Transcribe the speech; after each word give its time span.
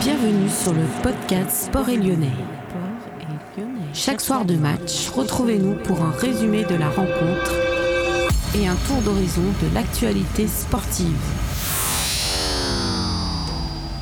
Bienvenue 0.00 0.48
sur 0.48 0.72
le 0.72 0.82
podcast 1.00 1.66
Sport 1.66 1.88
et 1.90 1.96
Lyonnais. 1.96 2.32
Chaque 3.94 4.20
soir 4.20 4.44
de 4.44 4.56
match, 4.56 5.08
retrouvez-nous 5.14 5.76
pour 5.84 6.02
un 6.02 6.10
résumé 6.10 6.64
de 6.64 6.74
la 6.74 6.88
rencontre 6.88 7.54
et 8.56 8.66
un 8.66 8.74
tour 8.74 9.00
d'horizon 9.02 9.42
de 9.62 9.74
l'actualité 9.74 10.48
sportive. 10.48 11.14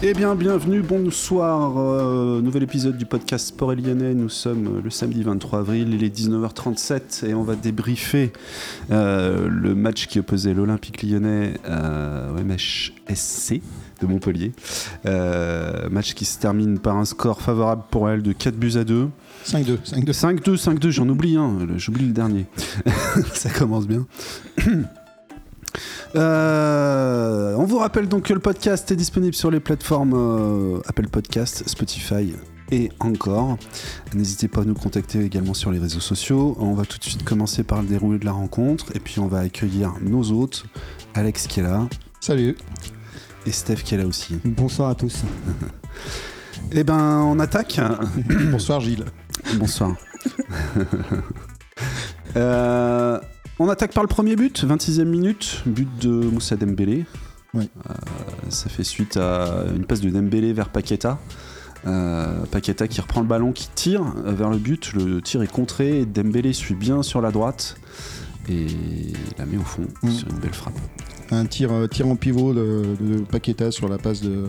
Eh 0.03 0.13
bien, 0.13 0.35
bienvenue, 0.35 0.83
bonsoir. 0.83 1.79
euh, 1.79 2.43
nouvel 2.43 2.63
épisode 2.65 2.99
du 2.99 3.07
podcast 3.07 3.49
Sport 3.49 3.73
et 3.73 3.77
Lyonnais. 3.77 4.13
Nous 4.13 4.29
sommes 4.29 4.67
euh, 4.67 4.81
le 4.85 4.91
samedi 4.91 5.23
23 5.23 5.61
avril, 5.61 5.95
il 5.95 6.05
est 6.05 6.15
19h37 6.15 7.25
et 7.27 7.35
on 7.35 7.43
va 7.43 7.55
débriefer 7.57 8.31
euh, 8.91 9.49
le 9.49 9.75
match 9.75 10.07
qui 10.07 10.19
opposait 10.19 10.53
l'Olympique 10.53 11.03
lyonnais 11.03 11.55
au 11.67 12.43
MHSC 12.43 13.63
de 14.03 14.07
Montpellier. 14.07 14.53
Euh, 15.07 15.89
match 15.89 16.13
qui 16.13 16.27
se 16.27 16.39
termine 16.39 16.79
par 16.79 16.99
un 16.99 17.07
score 17.07 17.41
favorable 17.41 17.85
pour 17.91 18.11
elle 18.11 18.23
de 18.23 18.33
4 18.33 18.55
buts 18.55 18.77
à 18.77 18.85
2. 18.85 19.09
5-2, 19.47 19.79
5-2. 19.83 20.13
5-2, 20.13 20.57
5-2, 20.57 20.91
j'en 20.91 21.09
oublie 21.09 21.39
un, 21.39 21.57
j'oublie 21.79 22.05
le 22.05 22.13
dernier. 22.13 22.45
Ça 23.33 23.49
commence 23.49 23.87
bien. 23.87 24.07
Euh, 26.17 27.55
on 27.57 27.65
vous 27.65 27.79
rappelle 27.79 28.09
donc 28.09 28.25
que 28.25 28.33
le 28.33 28.41
podcast 28.41 28.91
est 28.91 28.97
disponible 28.97 29.35
sur 29.35 29.51
les 29.51 29.61
plateformes 29.61 30.15
euh, 30.15 30.81
Apple 30.87 31.09
Podcast, 31.09 31.69
Spotify 31.69 32.35
et 32.71 32.91
encore. 33.01 33.59
N'hésitez 34.15 34.49
pas 34.49 34.63
à 34.63 34.65
nous 34.65 34.75
contacter 34.75 35.21
également 35.25 35.55
sur 35.55 35.71
les 35.71 35.79
réseaux 35.79 36.01
sociaux. 36.01 36.57
On 36.59 36.73
va 36.75 36.85
tout 36.85 36.99
de 36.99 37.05
suite 37.05 37.23
commencer 37.25 37.63
par 37.65 37.83
le 37.83 37.89
déroulé 37.89 38.19
de 38.19 38.25
la 38.25 38.33
rencontre 38.33 38.87
et 38.95 38.99
puis 39.01 39.21
on 39.21 39.27
va 39.27 39.41
accueillir 39.41 39.93
nos 40.01 40.31
hôtes, 40.33 40.65
Alex 41.15 41.47
qui 41.47 41.61
est 41.61 41.65
là 41.65 41.87
Salut. 42.21 42.57
et 43.45 43.53
Steph 43.53 43.77
qui 43.85 43.95
est 43.95 43.99
là 43.99 44.07
aussi. 44.07 44.39
Bonsoir 44.45 44.91
à 44.91 44.95
tous. 44.95 45.23
Eh 46.73 46.83
ben 46.83 47.21
on 47.21 47.39
attaque. 47.39 47.79
Bonsoir 48.51 48.81
Gilles. 48.81 49.05
Bonsoir. 49.57 49.95
Euh, 52.35 53.19
on 53.59 53.69
attaque 53.69 53.93
par 53.93 54.03
le 54.03 54.09
premier 54.09 54.37
but, 54.37 54.65
26e 54.65 55.05
minute, 55.05 55.63
but 55.67 55.89
de 56.01 56.11
Moussa 56.11 56.57
Dembélé. 56.57 57.05
Oui. 57.55 57.69
Euh, 57.89 57.95
ça 58.51 58.69
fait 58.69 58.85
suite 58.85 59.17
à 59.17 59.65
une 59.75 59.85
passe 59.85 60.01
de 60.01 60.11
Dembélé 60.11 60.53
vers 60.53 60.69
Paqueta. 60.69 61.19
Euh, 61.87 62.45
Paqueta 62.51 62.89
qui 62.89 63.01
reprend 63.01 63.21
le 63.21 63.27
ballon, 63.27 63.53
qui 63.53 63.69
tire 63.75 64.03
vers 64.25 64.51
le 64.51 64.59
but. 64.59 64.93
Le 64.93 65.23
tir 65.23 65.43
est 65.43 65.51
contré. 65.51 66.01
et 66.01 66.07
Dembélé 66.07 66.53
suit 66.53 66.75
bien 66.75 67.03
sur 67.03 67.21
la 67.21 67.31
droite 67.31 67.77
et 68.49 68.67
la 69.39 69.47
met 69.47 69.57
au 69.57 69.63
fond 69.63 69.83
Mm. 70.03 70.11
sur 70.11 70.29
une 70.29 70.39
belle 70.39 70.55
frappe. 70.55 70.79
Un 71.31 71.47
tir, 71.47 71.73
euh, 71.73 71.87
tir 71.89 72.07
en 72.07 72.17
pivot 72.17 72.53
de, 72.55 72.83
de 73.01 73.19
Paqueta 73.21 73.71
sur 73.71 73.89
la 73.89 73.99
passe 73.99 74.21
de, 74.21 74.49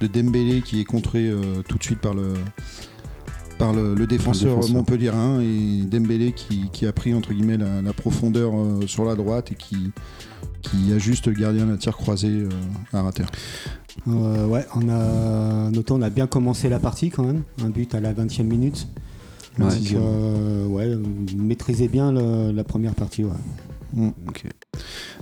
de 0.00 0.06
Dembélé 0.06 0.62
qui 0.62 0.80
est 0.80 0.84
contré 0.84 1.28
euh, 1.28 1.62
tout 1.68 1.76
de 1.78 1.82
suite 1.82 2.00
par 2.00 2.14
le, 2.14 2.32
par 3.58 3.72
le, 3.72 3.94
le 3.94 4.06
défenseur, 4.06 4.56
défenseur. 4.56 4.74
montpelliérain 4.76 5.40
et 5.40 5.82
Dembélé 5.90 6.32
qui, 6.32 6.68
qui 6.72 6.86
a 6.86 6.92
pris 6.92 7.14
entre 7.14 7.32
guillemets 7.32 7.56
la, 7.56 7.80
la 7.82 7.92
profondeur 7.92 8.52
euh, 8.54 8.86
sur 8.86 9.04
la 9.04 9.14
droite 9.14 9.52
et 9.52 9.54
qui, 9.54 9.76
qui 10.62 10.92
ajuste 10.92 11.26
le 11.28 11.32
gardien 11.34 11.68
à 11.72 11.76
tir 11.76 11.96
croisé 11.96 12.28
euh, 12.28 12.48
à 12.92 13.02
rater. 13.02 13.24
Euh, 14.08 14.46
ouais, 14.46 14.66
on 14.74 14.88
a 14.90 15.70
on 15.90 16.02
a 16.02 16.10
bien 16.10 16.26
commencé 16.26 16.68
la 16.68 16.78
partie 16.78 17.10
quand 17.10 17.24
même. 17.24 17.42
Un 17.64 17.70
but 17.70 17.94
à 17.94 18.00
la 18.00 18.12
20e 18.12 18.42
minute. 18.42 18.86
Ouais. 19.58 19.64
Donc, 19.64 19.92
euh, 19.94 20.66
ouais, 20.66 20.94
maîtrisez 21.34 21.88
bien 21.88 22.12
le- 22.12 22.52
la 22.52 22.62
première 22.64 22.94
partie. 22.94 23.24
Ouais. 23.24 23.30
Ok. 23.96 24.44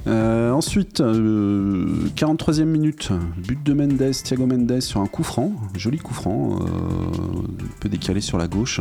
Euh, 0.08 0.50
ensuite, 0.50 1.00
euh, 1.00 1.86
43e 2.17 2.64
minute, 2.64 3.11
but 3.36 3.62
de 3.62 3.72
Mendes, 3.72 4.11
Thiago 4.25 4.47
Mendes 4.47 4.80
sur 4.80 5.00
un 5.00 5.06
coup 5.06 5.22
franc, 5.22 5.53
joli 5.77 5.98
coup 5.98 6.12
franc, 6.12 6.58
euh, 6.61 6.64
un 6.64 7.80
peu 7.80 7.89
décalé 7.89 8.20
sur 8.20 8.36
la 8.36 8.48
gauche. 8.48 8.80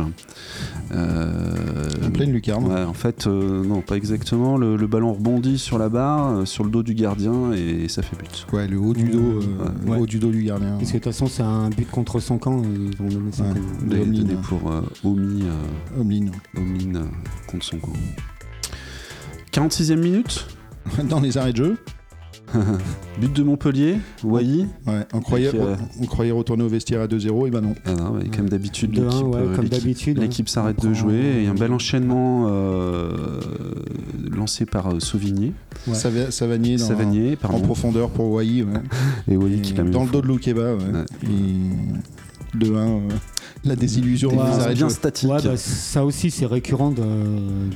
Euh, 0.92 1.88
En 2.04 2.10
pleine 2.10 2.32
lucarne. 2.32 2.64
ouais, 2.66 2.82
en 2.82 2.92
fait, 2.92 3.26
euh, 3.26 3.64
non, 3.64 3.80
pas 3.82 3.96
exactement. 3.96 4.56
Le, 4.56 4.76
le 4.76 4.86
ballon 4.86 5.12
rebondit 5.12 5.58
sur 5.58 5.78
la 5.78 5.88
barre, 5.88 6.30
euh, 6.38 6.44
sur 6.44 6.64
le 6.64 6.70
dos 6.70 6.82
du 6.82 6.94
gardien 6.94 7.52
et 7.52 7.88
ça 7.88 8.02
fait 8.02 8.16
but. 8.16 8.46
Ouais, 8.52 8.66
le 8.66 8.78
haut 8.78 8.94
du 8.94 9.04
dos, 9.04 9.18
euh, 9.18 9.40
le 9.84 9.90
Ouais. 9.92 9.98
haut 10.00 10.06
du 10.06 10.18
dos 10.18 10.30
du 10.30 10.42
gardien. 10.42 10.76
Parce 10.78 10.90
que 10.90 10.98
de 10.98 11.02
toute 11.02 11.12
façon, 11.12 11.26
c'est 11.28 11.42
un 11.42 11.70
but 11.70 11.88
contre 11.90 12.18
son 12.20 12.38
camp. 12.38 12.62
Ils 12.64 13.00
ont 13.02 13.08
donné 13.08 13.30
ça 13.32 13.44
Ouais. 13.44 13.50
comme- 13.54 13.88
De 13.88 13.94
Il 13.96 14.00
est 14.00 14.02
Omlin, 14.02 14.18
donné 14.22 14.34
hein. 14.34 14.42
pour 14.48 14.70
euh, 14.72 14.80
Omi, 15.04 15.42
euh, 15.44 16.00
Omlin. 16.00 16.30
Omlin, 16.56 16.96
euh, 17.00 17.04
contre 17.46 17.64
son 17.64 17.78
camp. 17.78 17.92
46e 19.54 19.96
minute, 19.96 20.46
Dans 21.08 21.20
les 21.20 21.38
arrêts 21.38 21.52
de 21.52 21.56
jeu, 21.64 21.76
but 23.20 23.32
de 23.32 23.42
Montpellier, 23.42 23.96
Wai. 24.22 24.66
ouais, 24.86 25.06
on, 25.14 25.20
croyait, 25.20 25.48
Avec, 25.48 25.60
euh, 25.60 25.76
on 26.00 26.04
croyait 26.06 26.30
retourner 26.32 26.62
au 26.62 26.68
vestiaire 26.68 27.00
à 27.00 27.06
2-0, 27.06 27.46
et 27.46 27.50
ben 27.50 27.60
non. 27.62 27.74
Ah 27.86 27.92
non, 27.94 28.10
ouais, 28.16 28.28
comme 28.28 28.48
d'habitude, 28.50 28.92
2-1, 28.92 29.00
l'équipe, 29.00 29.26
ouais, 29.26 29.40
euh, 30.18 30.26
hein. 30.28 30.44
s'arrête 30.46 30.80
de 30.84 30.92
jouer 30.92 31.42
et 31.42 31.46
un 31.46 31.54
bel 31.54 31.72
enchaînement 31.72 32.46
euh, 32.48 33.40
lancé 34.30 34.66
par 34.66 34.88
euh, 34.94 35.00
Sauvigné, 35.00 35.52
Ouais. 35.86 35.94
Sava- 35.94 36.30
Savanier, 36.30 36.76
dans- 36.76 36.86
Savanier, 36.86 37.38
en 37.44 37.60
profondeur 37.60 38.10
pour 38.10 38.30
Wai. 38.32 38.62
ouais. 38.62 38.68
et 39.28 39.36
Wai 39.36 39.60
qui 39.60 39.72
l'a 39.74 39.84
mis 39.84 39.90
dans 39.90 40.04
le 40.04 40.10
dos 40.10 40.20
de 40.20 40.26
Loukeba. 40.26 40.74
Ouais. 40.74 40.82
Ouais. 40.82 41.04
Et 41.24 42.13
2-1, 42.56 42.74
euh, 42.76 43.00
la 43.64 43.76
désillusion 43.76 44.30
Des 44.30 44.36
Ouais, 44.36 44.42
arrêts 44.42 44.70
de 44.70 44.74
bien 44.78 44.88
jeu. 44.88 44.94
statique. 44.94 45.30
Ouais, 45.30 45.42
bah, 45.42 45.56
ça 45.56 46.04
aussi, 46.04 46.30
c'est 46.30 46.46
récurrent 46.46 46.90
de, 46.90 47.02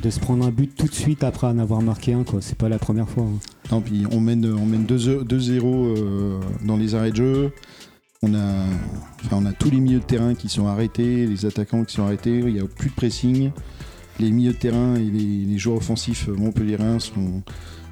de 0.00 0.10
se 0.10 0.20
prendre 0.20 0.46
un 0.46 0.50
but 0.50 0.74
tout 0.74 0.86
de 0.86 0.94
suite 0.94 1.24
après 1.24 1.46
en 1.46 1.58
avoir 1.58 1.80
marqué 1.82 2.12
un. 2.12 2.24
quoi. 2.24 2.40
C'est 2.42 2.58
pas 2.58 2.68
la 2.68 2.78
première 2.78 3.08
fois. 3.08 3.24
hein. 3.24 3.38
Non, 3.70 3.80
puis 3.80 4.04
on 4.12 4.20
mène, 4.20 4.44
on 4.46 4.66
mène 4.66 4.84
2-0 4.84 5.62
euh, 5.64 6.38
dans 6.64 6.76
les 6.76 6.94
arrêts 6.94 7.10
de 7.10 7.16
jeu. 7.16 7.52
On 8.22 8.34
a, 8.34 8.64
enfin, 9.24 9.36
on 9.40 9.46
a 9.46 9.52
tous 9.52 9.70
les 9.70 9.78
milieux 9.80 10.00
de 10.00 10.04
terrain 10.04 10.34
qui 10.34 10.48
sont 10.48 10.66
arrêtés, 10.66 11.26
les 11.26 11.46
attaquants 11.46 11.84
qui 11.84 11.94
sont 11.94 12.02
arrêtés. 12.02 12.38
Il 12.38 12.52
n'y 12.52 12.60
a 12.60 12.64
plus 12.64 12.90
de 12.90 12.94
pressing. 12.94 13.50
Les 14.18 14.32
milieux 14.32 14.52
de 14.52 14.58
terrain 14.58 14.96
et 14.96 15.04
les, 15.04 15.44
les 15.46 15.58
joueurs 15.58 15.76
offensifs 15.78 16.26
montpelliérains 16.28 16.98
sont. 16.98 17.42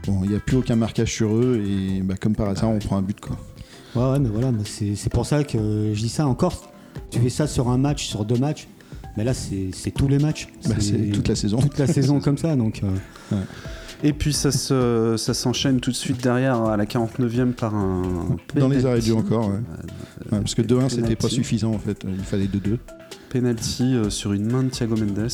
Bon, 0.06 0.20
il 0.24 0.30
n'y 0.30 0.36
a 0.36 0.40
plus 0.40 0.56
aucun 0.56 0.76
marquage 0.76 1.12
sur 1.12 1.34
eux 1.36 1.62
et 1.66 2.00
bah, 2.02 2.14
comme 2.20 2.34
par 2.34 2.48
hasard, 2.48 2.70
on 2.70 2.78
prend 2.80 2.96
un 2.96 3.02
but. 3.02 3.20
Quoi. 3.20 3.36
Ouais, 3.94 4.12
ouais, 4.12 4.18
mais 4.18 4.28
voilà, 4.28 4.50
mais 4.52 4.64
c'est 4.64 4.94
c'est 4.96 5.10
pour 5.10 5.24
ça 5.26 5.42
que 5.44 5.92
je 5.94 6.00
dis 6.00 6.08
ça 6.08 6.26
encore. 6.26 6.72
Tu 7.10 7.20
fais 7.20 7.28
ça 7.30 7.46
sur 7.46 7.68
un 7.68 7.78
match, 7.78 8.06
sur 8.06 8.24
deux 8.24 8.38
matchs, 8.38 8.68
mais 9.16 9.24
là, 9.24 9.34
c'est 9.34 9.70
c'est 9.72 9.90
tous 9.90 10.08
les 10.08 10.18
matchs. 10.18 10.48
Bah, 10.68 10.74
c'est 10.78 11.10
toute 11.12 11.28
la 11.28 11.34
saison. 11.36 11.58
toute 11.58 11.78
la 11.78 11.86
saison 11.86 12.20
comme 12.20 12.38
ça, 12.38 12.56
donc. 12.56 12.82
euh, 13.32 13.36
Et 14.02 14.12
puis 14.12 14.32
ça 14.34 14.52
se- 14.52 15.14
ça 15.16 15.32
s'enchaîne 15.32 15.80
tout 15.80 15.90
de 15.90 15.96
suite 15.96 16.22
derrière 16.22 16.62
à 16.64 16.76
la 16.76 16.84
49e 16.84 17.52
par 17.54 17.74
un 17.74 18.02
Dans 18.54 18.68
les 18.68 18.76
penalty. 18.82 18.86
arrêts 18.86 19.00
de 19.00 19.04
jeu 19.06 19.14
encore, 19.14 19.48
ouais. 19.48 19.54
Euh, 19.54 20.32
Ouais, 20.32 20.40
parce 20.40 20.54
que 20.54 20.62
2-1, 20.62 20.88
c'était 20.90 21.02
pas 21.02 21.28
penalty. 21.28 21.34
suffisant 21.36 21.72
en 21.72 21.78
fait. 21.78 22.04
Il 22.06 22.22
fallait 22.24 22.46
2-2. 22.46 22.78
Penalty 23.30 23.94
euh, 23.94 24.10
sur 24.10 24.32
une 24.32 24.50
main 24.50 24.62
de 24.64 24.68
Thiago 24.68 24.96
Mendes 24.96 25.30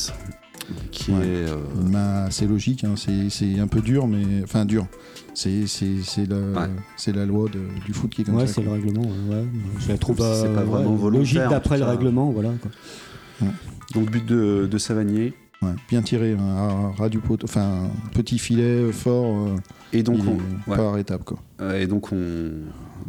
qui 0.90 1.10
Ouais. 1.10 1.18
est 1.18 1.48
euh, 1.50 2.26
assez 2.26 2.46
logique, 2.46 2.84
hein. 2.84 2.94
c'est 2.96 3.30
c'est 3.30 3.58
un 3.58 3.66
peu 3.66 3.80
dur, 3.80 4.06
mais. 4.06 4.22
Enfin, 4.44 4.64
dur. 4.64 4.86
C'est 5.34 5.66
c'est- 5.66 6.03
c'est 6.03 6.26
la, 6.28 6.37
Ouais. 6.37 6.69
c'est 6.97 7.15
la 7.15 7.25
loi 7.25 7.48
de- 7.48 7.84
du 7.87 7.93
foot 7.94 8.10
qui 8.10 8.20
est 8.20 8.25
comme 8.25 8.34
ouais, 8.37 8.47
ça. 8.47 8.54
c'est 8.54 8.62
le 8.62 8.70
règlement. 8.70 9.00
ouais. 9.03 9.44
Je 9.78 9.88
la 9.88 9.97
trouve 9.98 10.16
si 10.19 10.22
euh, 10.22 10.54
pas 10.54 10.62
vraiment 10.62 10.91
ouais, 10.91 10.97
volontaire, 10.97 11.19
logique 11.20 11.38
d'après 11.50 11.78
le 11.78 11.84
règlement, 11.84 12.31
voilà. 12.31 12.50
quoi. 12.60 12.70
donc 13.94 14.10
but 14.10 14.25
de, 14.26 14.69
de 14.70 14.78
Savanier. 14.78 15.34
Ouais, 15.62 15.70
bien 15.88 16.03
tiré, 16.03 16.32
hein, 16.32 16.93
à 16.97 17.00
ras 17.03 17.09
du 17.09 17.19
poteau. 17.20 17.44
Enfin, 17.44 17.88
petit 18.15 18.38
filet 18.38 18.62
euh, 18.65 18.93
fort, 18.93 19.47
euh, 19.47 19.56
Et 19.93 20.03
donc 20.03 20.19
on, 20.26 20.32
est 20.32 20.70
ouais. 20.70 20.76
pas 20.76 20.88
arrêtable 20.88 21.22
quoi. 21.25 21.38
Et 21.76 21.87
donc 21.87 22.12
on 22.12 22.50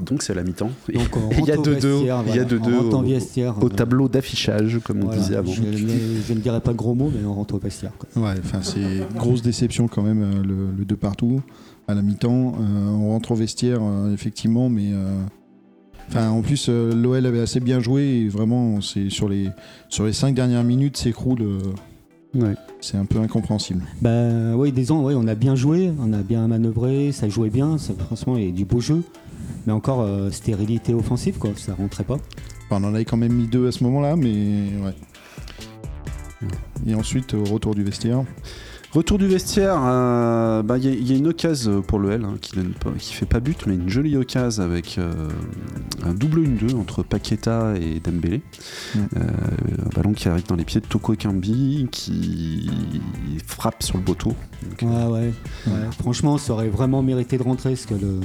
donc 0.04 0.22
c'est 0.24 0.34
à 0.34 0.36
la 0.36 0.44
mi-temps. 0.44 0.70
Et- 0.90 0.94
Donc, 0.94 1.18
on 1.18 1.30
Et 1.32 1.36
il 1.40 1.46
y 1.46 1.52
a 1.52 1.56
2-2 1.58 1.70
vestiaire, 1.72 2.24
il 2.28 2.36
y 2.36 2.40
a 2.40 2.44
voilà. 2.44 2.44
2-2 2.46 2.60
On 2.74 2.84
rentre 2.84 2.98
en 2.98 3.62
au- 3.62 3.66
au 3.66 3.70
tableau 3.70 4.08
d'affichage 4.08 4.80
comme 4.84 5.04
on 5.04 5.08
disait 5.16 5.36
avant. 5.36 5.52
Je, 5.52 5.62
ne- 5.64 5.72
je 5.76 6.34
ne 6.34 6.40
dirais 6.40 6.62
pas 6.62 6.72
de 6.74 6.78
gros 6.78 6.94
mots, 6.96 7.12
mais 7.16 7.26
on 7.26 7.34
rentre 7.34 7.56
au 7.56 7.60
vestiaire. 7.60 7.92
quoi. 7.98 8.24
Ouais, 8.24 8.36
enfin, 8.44 8.60
c'est 8.62 9.08
grosse 9.16 9.42
déception 9.42 9.88
quand 9.88 10.02
même, 10.04 10.44
le, 10.44 10.68
le 10.78 10.86
deux 10.86 10.96
partout 10.96 11.42
à 11.88 11.94
la 11.94 12.02
mi-temps. 12.02 12.54
Euh, 12.60 12.88
on 12.90 13.10
rentre 13.10 13.32
au 13.32 13.36
vestiaire, 13.36 13.80
euh, 13.82 14.14
effectivement, 14.14 14.70
mais. 14.70 14.92
euh, 14.94 15.22
Enfin, 16.10 16.30
en 16.30 16.42
plus, 16.42 16.68
l'OL 16.70 17.26
avait 17.26 17.40
assez 17.40 17.62
bien 17.62 17.80
joué 17.80 18.04
et 18.04 18.28
vraiment, 18.28 18.82
c'est 18.82 19.10
sur 19.10 19.30
les 19.30 19.50
sur 19.88 20.06
les 20.06 20.12
cinq 20.12 20.36
dernières 20.36 20.66
minutes, 20.66 20.98
s'écroule. 20.98 21.42
Ouais. 22.36 22.56
c'est 22.82 22.98
un 22.98 23.06
peu 23.06 23.20
incompréhensible. 23.20 23.82
Bah 24.02 24.56
oui, 24.56 24.72
des 24.74 24.92
ans, 24.92 25.02
ouais, 25.04 25.14
on 25.16 25.28
a 25.28 25.34
bien 25.36 25.56
joué, 25.56 25.92
on 26.02 26.12
a 26.14 26.22
bien 26.22 26.46
manœuvré, 26.48 27.12
ça 27.14 27.30
jouait 27.30 27.50
bien, 27.50 27.78
ça, 27.78 27.94
franchement, 27.94 28.36
il 28.38 28.46
y 28.46 28.48
a 28.50 28.52
du 28.52 28.66
beau 28.66 28.82
jeu. 28.82 29.02
Mais 29.66 29.72
encore, 29.72 30.02
euh, 30.02 30.30
stérilité 30.30 30.94
offensive, 30.94 31.38
quoi, 31.38 31.52
ça 31.56 31.74
rentrait 31.74 32.04
pas. 32.04 32.18
Enfin, 32.70 32.84
on 32.84 32.90
en 32.90 32.94
avait 32.96 33.06
quand 33.06 33.18
même 33.18 33.34
mis 33.34 33.48
deux 33.48 33.68
à 33.68 33.72
ce 33.72 33.84
moment-là, 33.86 34.16
mais 34.18 34.34
ouais. 34.84 34.96
Et 36.86 36.96
ensuite, 36.96 37.34
au 37.34 37.46
retour 37.46 37.76
du 37.76 37.84
vestiaire. 37.84 38.24
Retour 38.94 39.18
du 39.18 39.26
vestiaire, 39.28 39.78
euh, 39.84 40.62
bah, 40.62 40.78
il 40.78 40.86
y, 40.86 40.88
a- 40.88 40.92
il 40.92 41.08
y 41.12 41.14
a 41.16 41.18
une 41.18 41.26
occasion 41.28 41.82
pour 41.82 41.98
le 41.98 42.12
L 42.12 42.26
hein, 42.26 42.36
qui, 42.40 42.52
qui 43.00 43.14
fait 43.14 43.26
pas 43.26 43.40
but, 43.40 43.66
mais 43.66 43.74
une 43.74 43.90
jolie 43.90 44.16
occasion 44.18 44.62
avec 44.62 45.00
euh, 45.00 45.12
un 46.06 46.14
double 46.14 46.42
1-2 46.46 46.76
entre 46.76 47.02
Paqueta 47.02 47.74
et 47.76 48.00
Dembélé. 48.00 48.44
Euh, 48.96 49.00
un 49.20 49.90
ballon 49.96 50.14
qui 50.14 50.30
arrive 50.30 50.46
dans 50.46 50.56
les 50.56 50.64
pieds 50.64 50.80
de 50.80 50.86
Toko 50.86 51.14
Ekambi 51.14 51.88
qui 51.92 52.70
frappe 53.48 53.82
sur 53.82 53.98
le 53.98 54.04
poteau. 54.04 54.34
Donc, 54.80 54.82
Ouais, 54.92 55.06
ouais. 55.12 55.34
ouais. 55.68 55.74
Franchement, 56.00 56.38
ça 56.38 56.54
aurait 56.54 56.70
vraiment 56.70 57.02
mérité 57.02 57.40
de 57.40 57.44
rentrer 57.44 57.72
parce 57.72 57.88
que 57.88 57.96
le, 57.96 58.20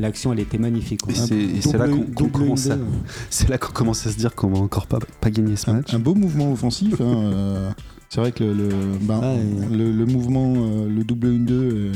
l'action 0.00 0.32
elle 0.32 0.40
était 0.40 0.58
magnifique. 0.58 1.02
quoi. 1.02 1.12
Et 1.12 1.60
c'est- 1.60 1.72
là 1.78 1.86
qu'on- 1.86 2.04
double 2.24 2.32
commence 2.32 2.68
à- 2.68 2.74
une-deux. 2.74 2.86
C'est 3.30 3.48
là 3.48 3.56
qu'on 3.56 3.72
commence 3.72 4.04
à 4.04 4.10
se 4.10 4.16
dire 4.16 4.34
qu'on 4.34 4.48
va 4.48 4.58
encore 4.58 4.88
pas, 4.88 4.98
pas 5.20 5.30
gagner 5.30 5.54
ce 5.54 5.70
Un, 5.70 5.74
match. 5.74 5.94
un 5.94 6.00
beau 6.00 6.16
mouvement 6.16 6.50
offensif. 6.52 7.00
hein, 7.00 7.04
euh, 7.04 7.70
c'est 8.08 8.20
vrai 8.20 8.32
que 8.32 8.44
le, 8.44 8.52
le, 8.54 8.68
ben, 9.00 9.20
Ah, 9.22 9.34
le, 9.70 9.92
le 9.92 10.06
mouvement, 10.06 10.54
euh, 10.56 10.88
le 10.88 11.04
double 11.04 11.28
1-2 11.28 11.50
euh, 11.52 11.92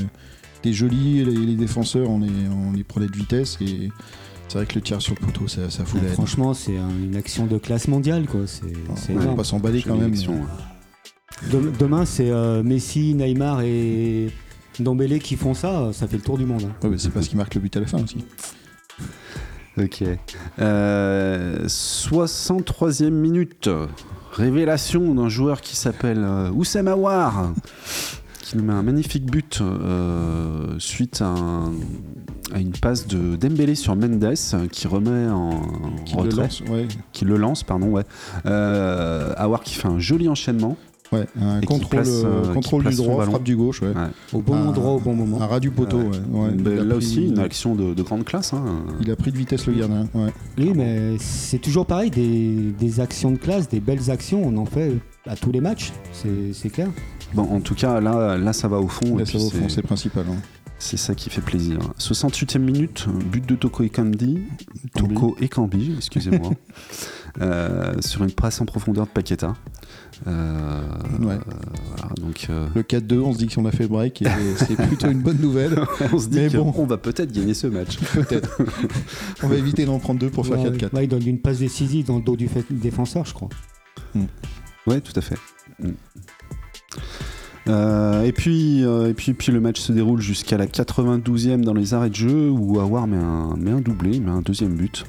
était 0.59 0.73
joli. 0.73 1.25
Les, 1.25 1.33
les 1.35 1.55
défenseurs, 1.57 2.09
on, 2.11 2.23
est, 2.23 2.49
on 2.51 2.73
les 2.73 2.85
prenait 2.85 3.07
de 3.07 3.17
vitesse. 3.17 3.59
Et 3.61 3.91
c'est 4.49 4.59
vrai 4.59 4.67
que 4.67 4.75
le 4.75 4.81
tir 4.83 5.01
sur 5.01 5.15
le 5.19 5.25
poteau, 5.27 5.49
ça, 5.49 5.71
ça 5.71 5.85
fout 5.85 6.01
Ah, 6.03 6.07
la 6.09 6.13
franchement, 6.13 6.53
c'est 6.55 6.77
un- 6.77 6.91
une 7.03 7.17
action 7.17 7.47
de 7.47 7.57
classe 7.59 7.89
mondiale. 7.89 8.27
quoi. 8.27 8.41
C'est 8.47 8.73
c'est 8.97 9.17
on 9.17 9.35
pas 9.35 9.45
s'emballer 9.45 9.83
quand 9.83 9.97
même. 9.97 10.15
Demain, 11.79 12.05
c'est 12.05 12.31
euh, 12.31 12.63
Messi, 12.63 13.15
Neymar 13.15 13.63
et 13.63 14.31
Ndombele 14.79 15.19
qui 15.19 15.37
font 15.37 15.55
ça. 15.55 15.91
Ça 15.93 16.07
fait 16.07 16.17
le 16.17 16.23
tour 16.23 16.39
du 16.39 16.45
monde. 16.45 16.63
hein. 16.65 16.73
Ouais, 16.83 16.91
mais 16.91 16.99
c'est 16.99 17.11
parce 17.11 17.27
qu'il 17.29 17.39
marque 17.39 17.55
le 17.55 17.61
but 17.63 17.77
à 17.77 17.81
la 17.81 17.87
fin 17.87 18.03
aussi. 18.03 18.19
Ok. 19.79 20.05
Euh, 20.59 21.67
63e 21.67 23.09
minute. 23.11 23.71
Révélation 24.33 25.15
d'un 25.15 25.29
joueur 25.29 25.61
qui 25.61 25.77
s'appelle 25.77 26.23
euh, 26.25 26.51
Oussem 26.51 26.89
Aouar, 26.89 27.53
qui 28.41 28.57
nous 28.57 28.65
met 28.65 28.73
un 28.73 28.83
magnifique 28.83 29.31
but 29.31 29.61
euh, 29.61 30.75
suite 30.79 31.21
à, 31.21 31.27
un- 31.27 31.73
à 32.55 32.59
une 32.59 32.73
passe 32.73 33.07
de 33.07 33.37
Dembélé 33.37 33.75
sur 33.75 33.95
Mendes 33.95 34.35
qui 34.71 34.87
remet 34.89 35.29
en, 35.31 35.61
Qui 36.07 36.15
le 36.17 36.21
retrait, 36.23 36.43
lance, 36.45 36.63
ouais. 36.71 36.89
qui 37.13 37.25
le 37.27 37.37
lance, 37.37 37.63
pardon, 37.63 37.89
ouais. 37.89 38.05
Euh, 38.47 39.33
Aouar 39.37 39.61
qui 39.63 39.75
fait 39.75 39.89
un 39.89 39.99
joli 39.99 40.29
enchaînement. 40.29 40.77
Ouais, 41.13 41.27
un 41.41 41.61
contrôle, 41.61 41.89
place, 41.91 42.09
euh, 42.09 42.43
euh, 42.47 42.55
contrôle 42.55 42.85
du 42.85 42.95
droit, 42.97 43.25
frappe 43.27 43.43
du 43.43 43.55
gauche, 43.55 43.83
ouais. 43.83 43.89
Ouais. 43.89 44.09
Au 44.33 44.41
bon 44.41 44.57
endroit, 44.69 44.93
au 44.93 44.99
bon 45.01 45.15
moment. 45.15 45.41
Un 45.43 45.47
ras 45.47 45.61
du 45.61 45.71
poteau, 45.71 45.99
Ouais. 45.99 46.05
ouais. 46.31 46.41
ouais. 46.47 46.51
Ben, 46.53 46.73
Il 46.75 46.79
a 46.81 46.85
là 46.85 46.97
aussi, 46.97 47.27
une 47.29 47.39
action 47.39 47.75
de, 47.75 47.93
de 47.95 48.03
grande 48.03 48.25
classe. 48.25 48.53
hein. 48.55 48.65
Il 49.01 49.11
a 49.11 49.17
pris 49.17 49.31
de 49.31 49.37
vitesse 49.37 49.67
le 49.67 49.75
gardien. 49.75 50.09
Ouais. 50.15 50.33
Oui, 50.59 50.73
mais 50.75 51.17
c'est 51.19 51.59
toujours 51.59 51.85
pareil, 51.87 52.11
des, 52.11 52.73
des 52.79 53.01
actions 53.01 53.31
de 53.31 53.37
classe, 53.39 53.69
des 53.69 53.81
belles 53.81 54.11
actions, 54.11 54.43
on 54.45 54.57
en 54.57 54.65
fait 54.67 54.95
à 55.27 55.37
tous 55.37 55.53
les 55.53 55.61
matchs, 55.61 55.93
c'est 56.13 56.53
c'est 56.55 56.71
clair. 56.71 56.89
Bon, 57.35 57.43
en 57.43 57.61
tout 57.61 57.75
cas, 57.75 58.01
là, 58.01 58.37
là 58.39 58.53
ça 58.53 58.69
va 58.69 58.79
au 58.79 58.89
fond. 58.89 59.17
Là, 59.17 59.23
et 59.23 59.27
ça 59.27 59.39
va 59.39 59.45
au 59.45 59.51
c'est- 59.51 59.57
fond, 59.59 59.69
c'est 59.69 59.83
principal. 59.83 60.25
hein. 60.31 60.37
C'est 60.79 60.97
ça 60.97 61.15
qui 61.15 61.31
fait 61.31 61.41
plaisir. 61.43 61.79
68e 61.97 62.59
minute, 62.59 63.07
but 63.31 63.47
de 63.49 63.55
Toko 63.55 63.85
Ekambi. 63.85 64.41
Kambi. 64.97 65.15
Toko 65.15 65.37
Ekambi, 65.41 65.93
excusez-moi. 65.99 66.51
Euh, 67.41 67.95
sur 68.01 68.23
une 68.23 68.31
passe 68.31 68.61
en 68.61 68.67
profondeur 68.67 69.07
de 69.07 69.11
Paqueta. 69.11 69.57
Euh, 70.27 70.81
Ouais. 71.21 71.39
voilà, 71.89 72.09
donc 72.21 72.47
euh, 72.51 72.67
Le 72.75 72.83
4-2, 72.83 73.21
on 73.21 73.33
se 73.33 73.39
dit 73.39 73.47
qu'on 73.49 73.65
a 73.67 73.71
fait 73.73 73.85
le 73.85 73.89
break 73.89 74.23
et 74.23 74.27
c'est 74.57 74.77
plutôt 74.77 75.09
une 75.11 75.21
bonne 75.23 75.39
nouvelle. 75.39 75.79
on 76.13 76.19
se 76.19 76.29
dit 76.29 76.39
Mais 76.41 76.51
qu'on 76.51 76.71
bon. 76.71 76.87
va 76.87 76.97
peut-être 76.97 77.33
gagner 77.33 77.55
ce 77.55 77.67
match. 77.67 77.99
Peut-être. 78.15 78.59
on 79.43 79.49
va 79.49 79.57
éviter 79.57 79.85
d'en 79.85 79.99
prendre 79.99 80.21
deux 80.21 80.31
pour 80.31 80.47
faire 80.47 80.61
Ouais, 80.61 80.71
4-4. 80.71 80.95
ouais, 80.95 81.05
il 81.05 81.09
donne 81.09 81.27
une 81.27 81.41
passe 81.41 81.59
décisive 81.59 82.07
dans 82.07 82.17
le 82.17 82.23
dos 82.23 82.37
du 82.37 82.49
défenseur, 82.71 83.25
je 83.27 83.35
crois. 83.35 83.49
Ouais, 84.87 85.01
tout 85.01 85.13
à 85.17 85.21
fait. 85.21 85.37
Mm. 85.81 85.91
Euh, 87.69 88.25
et, 88.25 88.33
puis, 88.33 88.85
euh, 88.85 89.09
et 89.11 89.15
puis, 89.15 89.35
puis 89.35 89.53
le 89.53 89.61
match 89.61 89.81
se 89.81 89.93
déroule 89.93 90.21
jusqu'à 90.21 90.57
la 90.57 90.67
92e 90.67 91.61
dans 91.63 91.75
les 91.75 91.95
arrêts 91.95 92.11
de 92.11 92.15
jeu 92.15 92.51
où 92.51 92.81
Awar 92.81 93.07
met 93.07 93.17
un, 93.17 93.57
met 93.57 93.71
un 93.71 93.81
doublé, 93.81 94.19
met 94.21 94.31
un 94.31 94.43
deuxième 94.43 94.75
but 94.75 95.05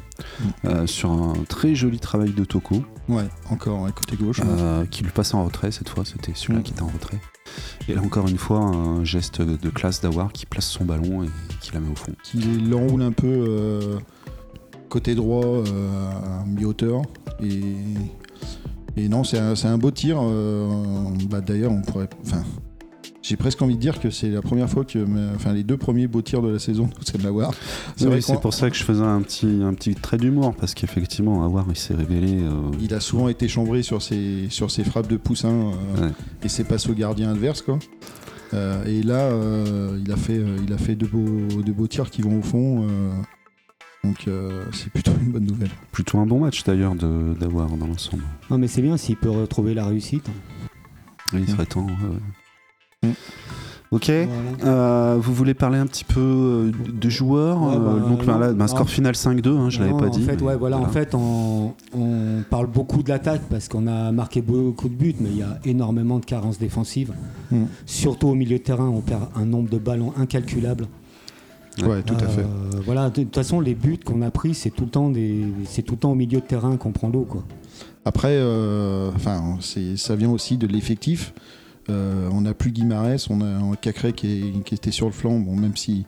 euh, 0.65 0.85
sur 0.85 1.11
un 1.11 1.33
très 1.47 1.75
joli 1.75 1.99
travail 1.99 2.31
de 2.31 2.45
Toko. 2.45 2.83
Ouais, 3.09 3.25
encore, 3.49 3.85
côté 3.93 4.15
gauche. 4.15 4.39
ouais. 4.39 4.87
Qui 4.91 5.03
lui 5.03 5.11
passe 5.11 5.33
en 5.33 5.43
retrait 5.43 5.71
cette 5.71 5.89
fois, 5.89 6.03
c'était 6.05 6.33
celui-là 6.35 6.59
Mm. 6.59 6.63
qui 6.63 6.71
était 6.73 6.83
en 6.83 6.87
retrait. 6.87 7.19
Et 7.87 7.95
là 7.95 8.01
encore 8.01 8.27
une 8.27 8.37
fois, 8.37 8.59
un 8.59 9.03
geste 9.03 9.41
de, 9.41 9.69
classe 9.69 10.01
d'Awar 10.01 10.31
qui 10.31 10.45
place 10.45 10.65
son 10.65 10.85
ballon 10.85 11.23
et 11.23 11.29
qui 11.59 11.73
la 11.73 11.79
met 11.79 11.91
au 11.91 11.95
fond. 11.95 12.13
Qui 12.23 12.37
l'enroule 12.39 13.01
un 13.01 13.11
peu 13.11 13.79
côté 14.89 15.15
droit 15.15 15.63
à 15.65 16.45
mi-hauteur. 16.45 17.01
Et, 17.41 17.61
et 18.97 19.09
non, 19.09 19.23
c'est 19.23 19.37
un, 19.39 19.77
beau 19.77 19.91
tir. 19.91 20.17
euh, 20.21 20.67
bah, 21.29 21.41
D'ailleurs, 21.41 21.71
on 21.71 21.81
pourrait. 21.81 22.09
Enfin, 22.25 22.43
j'ai 23.21 23.37
presque 23.37 23.61
envie 23.61 23.75
de 23.75 23.79
dire 23.79 23.99
que 24.01 24.09
c'est 24.09 24.29
la 24.29 24.41
première 24.41 24.69
fois 24.69 24.83
que. 24.85 24.99
Enfin, 25.35 25.53
les 25.53 25.63
deux 25.63 25.77
premiers 25.77 26.07
beaux 26.07 26.21
tirs 26.21 26.41
de 26.41 26.49
la 26.49 26.59
saison, 26.59 26.89
c'est 27.05 27.17
de 27.17 27.23
l'avoir. 27.23 27.51
C'est 27.95 28.07
Oui, 28.07 28.19
pour 28.41 28.53
ça 28.53 28.69
que 28.69 28.75
je 28.75 28.83
faisais 28.83 29.01
un 29.03 29.21
petit, 29.21 29.61
un 29.63 29.73
petit 29.73 29.95
trait 29.95 30.17
d'humour 30.17 30.53
parce 30.55 30.73
qu'effectivement, 30.73 31.43
Awar 31.43 31.65
il 31.69 31.77
s'est 31.77 31.95
révélé. 31.95 32.41
euh, 32.41 32.51
Il 32.81 32.93
a 32.93 32.99
souvent 32.99 33.29
été 33.29 33.47
chambré 33.47 33.81
sur 33.81 34.01
ses, 34.01 34.47
sur 34.49 34.69
ses 34.71 34.83
frappes 34.83 35.07
de 35.09 35.17
poussin 35.17 35.49
euh, 35.97 36.01
Ouais. 36.07 36.11
et 36.43 36.49
ses 36.49 36.63
passes 36.65 36.87
au 36.89 36.93
gardien 36.93 37.31
adverse. 37.31 37.61
Quoi. 37.61 37.79
Euh, 38.53 38.85
et 38.85 39.01
là, 39.01 39.31
il 40.05 40.11
a 40.11 40.15
fait, 40.15 40.37
euh, 40.37 40.57
il 40.67 40.71
a 40.73 40.77
fait 40.77 40.95
de, 40.95 41.07
beaux, 41.07 41.61
de 41.63 41.71
beaux 41.71 41.87
tirs 41.87 42.09
qui 42.11 42.21
vont 42.21 42.37
au 42.39 42.43
fond. 42.43 42.85
Donc 44.03 44.27
euh, 44.27 44.65
c'est 44.73 44.89
plutôt 44.91 45.11
une 45.21 45.31
bonne 45.31 45.45
nouvelle. 45.45 45.69
plutôt 45.91 46.17
un 46.19 46.25
bon 46.25 46.39
match 46.39 46.63
d'ailleurs 46.63 46.95
d'Awar 46.95 47.69
dans 47.77 47.87
l'ensemble. 47.87 48.23
Non, 48.49 48.57
mais 48.57 48.67
c'est 48.67 48.81
bien 48.81 48.97
s'il 48.97 49.15
peut 49.17 49.29
retrouver 49.29 49.73
la 49.73 49.85
réussite. 49.85 50.27
Oui, 51.33 51.43
il 51.47 51.49
serait 51.49 51.65
temps. 51.65 51.87
ouais. 51.87 53.09
Mm. 53.09 53.13
Ok. 53.91 54.09
Voilà. 54.09 54.27
Euh, 54.65 55.17
vous 55.21 55.33
voulez 55.35 55.53
parler 55.53 55.77
un 55.77 55.85
petit 55.85 56.03
peu 56.03 56.19
euh, 56.19 56.71
de 56.91 57.09
joueurs 57.09 57.61
Ouais, 57.61 57.75
euh, 57.75 57.79
bah, 57.99 58.09
Donc 58.09 58.25
non. 58.25 58.39
là, 58.39 58.51
ben, 58.51 58.67
score 58.67 58.89
final 58.89 59.13
5-2, 59.13 59.47
hein, 59.55 59.69
je 59.69 59.79
l'avais 59.79 59.91
pas 59.91 60.07
en 60.07 60.09
dit. 60.09 60.23
Fait, 60.23 60.41
ouais, 60.41 60.55
voilà, 60.55 60.79
En 60.79 60.87
fait, 60.87 61.13
on, 61.13 61.73
on 61.95 62.43
parle 62.49 62.67
beaucoup 62.67 63.03
de 63.03 63.09
l'attaque 63.09 63.43
parce 63.51 63.67
qu'on 63.67 63.85
a 63.85 64.11
marqué 64.11 64.41
beaucoup 64.41 64.89
de 64.89 64.95
buts, 64.95 65.15
mais 65.19 65.29
il 65.29 65.37
y 65.37 65.43
a 65.43 65.59
énormément 65.65 66.17
de 66.17 66.25
carences 66.25 66.57
défensives. 66.57 67.13
Mm. 67.51 67.65
Surtout 67.85 68.29
au 68.29 68.35
milieu 68.35 68.57
de 68.57 68.63
terrain, 68.63 68.87
on 68.87 69.01
perd 69.01 69.27
un 69.35 69.45
nombre 69.45 69.69
de 69.69 69.77
ballons 69.77 70.11
incalculable. 70.17 70.87
Ouais. 71.81 72.03
Tout 72.03 72.13
à 72.15 72.27
fait. 72.27 72.41
Euh, 72.41 72.81
Voilà, 72.85 73.09
de 73.09 73.23
toute 73.23 73.33
façon, 73.35 73.59
les 73.59 73.73
buts 73.73 73.99
qu'on 74.03 74.21
a 74.21 74.29
pris, 74.31 74.53
c'est 74.53 74.69
tout 74.69 74.83
le 74.85 74.89
temps 74.91 75.09
des, 75.09 75.45
c'est 75.65 75.81
tout 75.81 75.93
le 75.95 75.99
temps 75.99 76.11
au 76.11 76.15
milieu 76.15 76.39
de 76.39 76.45
terrain 76.45 76.77
qu'on 76.77 76.91
prend 76.91 77.09
l'eau, 77.09 77.25
quoi. 77.27 77.43
Après, 78.05 78.35
euh, 78.35 79.09
enfin, 79.15 79.57
c'est- 79.61 79.97
ça 79.97 80.15
vient 80.15 80.29
aussi 80.29 80.57
de 80.57 80.67
l'effectif. 80.67 81.33
On 81.89 82.41
n'a 82.41 82.53
plus 82.53 82.71
Guimarès, 82.71 83.29
on 83.29 83.41
a 83.41 83.45
un 83.45 83.73
Cacré 83.75 84.13
qui, 84.13 84.27
est- 84.27 84.63
qui 84.63 84.73
était 84.75 84.91
sur 84.91 85.05
le 85.07 85.11
flanc, 85.11 85.39
bon, 85.39 85.55
même 85.55 85.75
si 85.75 86.05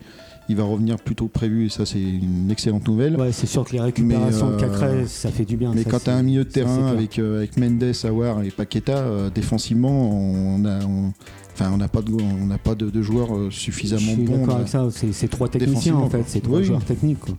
il 0.50 0.56
va 0.56 0.64
revenir 0.64 0.98
plus 0.98 1.16
tôt 1.16 1.28
que 1.28 1.32
prévu, 1.34 1.66
et 1.66 1.70
ça 1.70 1.86
c'est 1.86 2.00
une 2.02 2.50
excellente 2.52 2.88
nouvelle. 2.88 3.16
Ouais, 3.18 3.32
c'est 3.32 3.48
sûr 3.48 3.64
que 3.66 3.72
les 3.74 3.80
récupérations 3.82 4.52
Mais, 4.52 4.58
de 4.58 4.64
euh, 4.64 4.70
Cacré, 4.70 5.08
ça 5.08 5.30
fait 5.32 5.46
du 5.46 5.58
bien. 5.58 5.72
Mais 5.74 5.84
ça, 5.84 5.90
quand 5.90 6.04
tu 6.04 6.10
as 6.10 6.16
un 6.16 6.24
milieu 6.24 6.44
de 6.44 6.50
terrain 6.50 6.88
avec, 6.88 7.18
euh, 7.20 7.38
avec 7.38 7.58
Mendes, 7.58 7.84
Awar 8.04 8.44
et 8.44 8.52
Paqueta, 8.52 8.98
euh, 8.98 9.30
défensivement, 9.34 10.12
on 10.12 10.64
a, 10.66 10.86
on- 10.86 11.14
enfin, 11.54 11.72
on 11.74 11.78
n'a 11.78 11.88
pas 11.88 12.02
de, 12.02 12.12
on 12.14 12.46
n'a 12.46 12.58
pas 12.58 12.76
de, 12.76 12.90
de 12.90 13.02
joueurs 13.02 13.36
euh, 13.36 13.50
suffisamment 13.50 14.14
bons. 14.18 14.40
d'accord 14.40 14.56
avec 14.58 14.68
ça, 14.68 14.88
c'est 15.12 15.28
trois 15.30 15.48
techniciens 15.50 15.96
en 15.96 16.10
fait, 16.10 16.24
c'est 16.28 16.42
trois 16.42 16.60
Oui. 16.60 16.66
joueurs 16.66 16.84
techniques. 16.84 17.20
Quoi. 17.20 17.36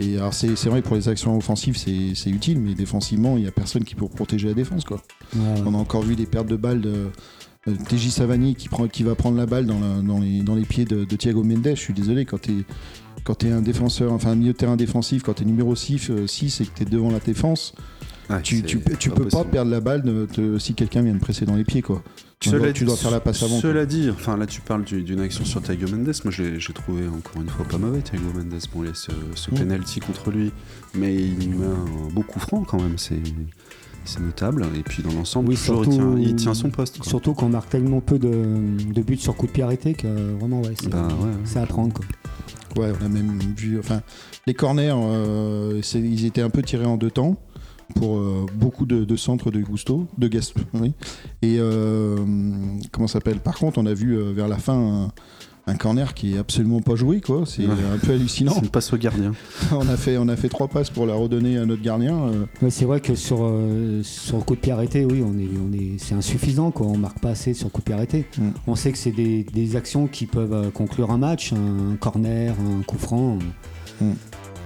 Et 0.00 0.16
alors 0.16 0.32
c'est 0.32 0.54
c'est 0.56 0.68
vrai 0.68 0.80
pour 0.80 0.94
les 0.94 1.08
actions 1.08 1.36
offensives 1.36 1.76
c'est 1.76 2.14
c'est 2.14 2.30
utile, 2.30 2.60
mais 2.60 2.74
défensivement 2.74 3.36
il 3.36 3.42
n'y 3.42 3.48
a 3.48 3.50
personne 3.50 3.82
qui 3.82 3.96
peut 3.96 4.06
protéger 4.06 4.46
la 4.46 4.54
défense 4.54 4.84
quoi. 4.84 4.98
Ouais, 5.34 5.40
ouais. 5.42 5.62
On 5.66 5.74
a 5.74 5.76
encore 5.76 6.02
vu 6.02 6.14
des 6.14 6.26
pertes 6.26 6.46
de 6.46 6.54
balles 6.54 6.80
de 6.80 7.06
TJ 7.66 8.10
Savani 8.10 8.54
qui, 8.54 8.68
prend, 8.68 8.88
qui 8.88 9.02
va 9.02 9.14
prendre 9.14 9.36
la 9.36 9.46
balle 9.46 9.66
dans, 9.66 9.78
la- 9.80 10.00
dans 10.00 10.18
les, 10.20 10.40
dans 10.42 10.54
les 10.54 10.64
pieds 10.64 10.84
de, 10.84 11.04
de 11.04 11.16
Thiago 11.16 11.42
Mendes. 11.44 11.68
Je 11.70 11.80
suis 11.80 11.92
désolé, 11.94 12.24
quand 12.24 12.40
tu 12.40 12.50
es, 12.52 12.64
quand 13.24 13.44
un 13.44 13.60
défenseur, 13.60 14.12
enfin 14.12 14.30
un 14.30 14.36
milieu 14.36 14.52
de 14.52 14.56
terrain 14.58 14.76
défensif, 14.76 15.22
quand 15.22 15.34
tu 15.34 15.42
es 15.42 15.46
numéro 15.46 15.74
6, 15.74 16.10
euh, 16.10 16.26
6 16.26 16.60
et 16.60 16.64
que 16.66 16.70
tu 16.76 16.82
es 16.82 16.86
devant 16.86 17.10
la 17.10 17.18
défense, 17.20 17.74
Ouais, 18.30 18.42
tu, 18.42 18.62
tu, 18.62 18.78
peux- 18.78 18.94
tu 18.96 19.08
peux 19.08 19.24
pas 19.26 19.42
perdre 19.44 19.70
la 19.70 19.80
balle 19.80 20.02
de- 20.02 20.28
de- 20.36 20.58
si 20.58 20.74
quelqu'un 20.74 21.00
vient 21.00 21.14
de 21.14 21.18
presser 21.18 21.46
dans 21.46 21.56
les 21.56 21.64
pieds. 21.64 21.80
Quoi. 21.80 22.02
Tu, 22.40 22.50
Cela 22.50 22.64
dois, 22.64 22.72
tu 22.74 22.84
dois 22.84 22.96
faire 22.96 23.10
la 23.10 23.20
passe 23.20 23.42
avant. 23.42 23.58
Cela 23.58 23.86
dit, 23.86 24.10
enfin 24.10 24.36
là 24.36 24.46
tu 24.46 24.60
parles 24.60 24.84
du- 24.84 25.02
d'une 25.02 25.20
action 25.20 25.46
sur 25.46 25.62
Thiago 25.62 25.88
Mendes, 25.90 26.12
moi 26.24 26.32
j'ai 26.32 26.58
trouvé 26.74 27.08
encore 27.08 27.40
une 27.42 27.48
fois 27.48 27.64
pas 27.66 27.78
mauvais 27.78 28.00
Thiago 28.02 28.26
Mendes. 28.34 28.60
Bon, 28.74 28.82
il 28.84 28.88
y 28.88 28.90
a 28.90 28.94
ce, 28.94 29.10
ce 29.34 29.50
Mm. 29.50 29.54
penalty 29.54 30.00
contre 30.00 30.30
lui, 30.30 30.52
mais 30.94 31.14
il 31.16 31.50
met 31.50 31.64
un 31.66 32.12
beau 32.12 32.22
coup 32.22 32.38
franc 32.38 32.64
quand 32.64 32.80
même, 32.80 32.98
c'est 32.98 33.16
c'est 34.08 34.20
notable. 34.20 34.66
Et 34.76 34.82
puis 34.82 35.02
dans 35.02 35.12
l'ensemble, 35.12 35.50
Oui, 35.50 35.56
toujours, 35.56 35.84
il, 35.84 35.90
tient, 35.90 36.16
il 36.18 36.34
tient 36.36 36.54
son 36.54 36.70
poste. 36.70 36.98
quoi. 36.98 37.06
Surtout 37.06 37.34
qu'on 37.34 37.48
marque 37.48 37.68
tellement 37.70 38.00
peu 38.00 38.18
de, 38.18 38.30
de 38.94 39.02
buts 39.02 39.16
sur 39.16 39.36
coup 39.36 39.46
de 39.46 39.52
pied 39.52 39.62
arrêté 39.62 39.94
que 39.94 40.06
vraiment, 40.38 40.60
ouais, 40.62 40.74
c'est 40.80 40.88
Bah, 40.90 41.06
ouais, 41.20 41.24
ouais. 41.26 41.32
c'est 41.44 41.58
à 41.60 41.66
prendre. 41.66 41.92
Quoi. 41.92 42.04
Ouais, 42.82 42.92
on 43.00 43.04
a 43.04 43.08
même 43.08 43.38
vu. 43.56 43.78
Enfin, 43.78 44.02
les 44.46 44.54
corners, 44.54 44.94
euh, 44.94 45.80
ils 45.94 46.24
étaient 46.26 46.42
un 46.42 46.50
peu 46.50 46.62
tirés 46.62 46.84
en 46.86 46.96
deux 46.96 47.10
temps 47.10 47.36
pour 47.96 48.18
euh, 48.18 48.44
beaucoup 48.54 48.84
de, 48.84 49.04
de 49.04 49.16
centres 49.16 49.50
de 49.50 49.60
Gusto, 49.60 50.06
de 50.18 50.28
Gaston. 50.28 50.60
Oui. 50.74 50.92
Et 51.42 51.56
euh, 51.58 52.16
comment 52.92 53.06
ça 53.08 53.14
s'appelle? 53.14 53.40
Par 53.40 53.56
contre, 53.58 53.78
on 53.78 53.86
a 53.86 53.94
vu 53.94 54.16
euh, 54.16 54.32
vers 54.32 54.48
la 54.48 54.58
fin 54.58 55.10
un, 55.68 55.74
corner 55.76 56.14
qui 56.14 56.34
est 56.34 56.38
absolument 56.38 56.80
pas 56.80 56.96
joué, 56.96 57.20
quoi. 57.20 57.42
C'est 57.46 57.66
Ouais. 57.66 57.72
un 57.94 57.98
peu 57.98 58.12
hallucinant. 58.12 58.52
C'est 58.54 58.60
une 58.64 58.68
passe 58.68 58.92
au 58.92 58.96
gardien. 58.96 59.32
on 59.72 59.88
a 59.88 59.96
fait, 59.96 60.16
on 60.18 60.28
a 60.28 60.36
fait 60.36 60.48
trois 60.48 60.68
passes 60.68 60.90
pour 60.90 61.06
la 61.06 61.14
redonner 61.14 61.56
à 61.58 61.66
notre 61.66 61.82
gardien. 61.82 62.16
euh, 62.16 62.44
Ouais, 62.62 62.70
c'est 62.70 62.84
vrai 62.84 63.00
que 63.00 63.14
sur, 63.14 63.38
euh, 63.42 64.02
sur 64.02 64.44
coup 64.44 64.54
de 64.54 64.60
pied 64.60 64.72
arrêté, 64.72 65.04
oui, 65.04 65.22
on 65.24 65.38
est, 65.38 65.48
on 65.58 65.72
est, 65.72 65.98
c'est 65.98 66.14
insuffisant. 66.14 66.70
Quoi. 66.70 66.86
On 66.86 66.96
marque 66.98 67.20
pas 67.20 67.30
assez 67.30 67.54
sur 67.54 67.70
coup 67.70 67.80
de 67.80 67.84
pied 67.84 67.94
arrêté. 67.94 68.26
Mm. 68.38 68.48
On 68.66 68.74
sait 68.74 68.92
que 68.92 68.98
c'est 68.98 69.10
des, 69.12 69.44
des 69.44 69.76
actions 69.76 70.06
qui 70.06 70.26
peuvent 70.26 70.52
euh, 70.52 70.70
conclure 70.70 71.10
un 71.10 71.18
match, 71.18 71.52
un 71.52 71.96
corner, 71.96 72.54
un 72.78 72.82
coup 72.82 72.98
franc. 72.98 73.38
Mm. 74.00 74.12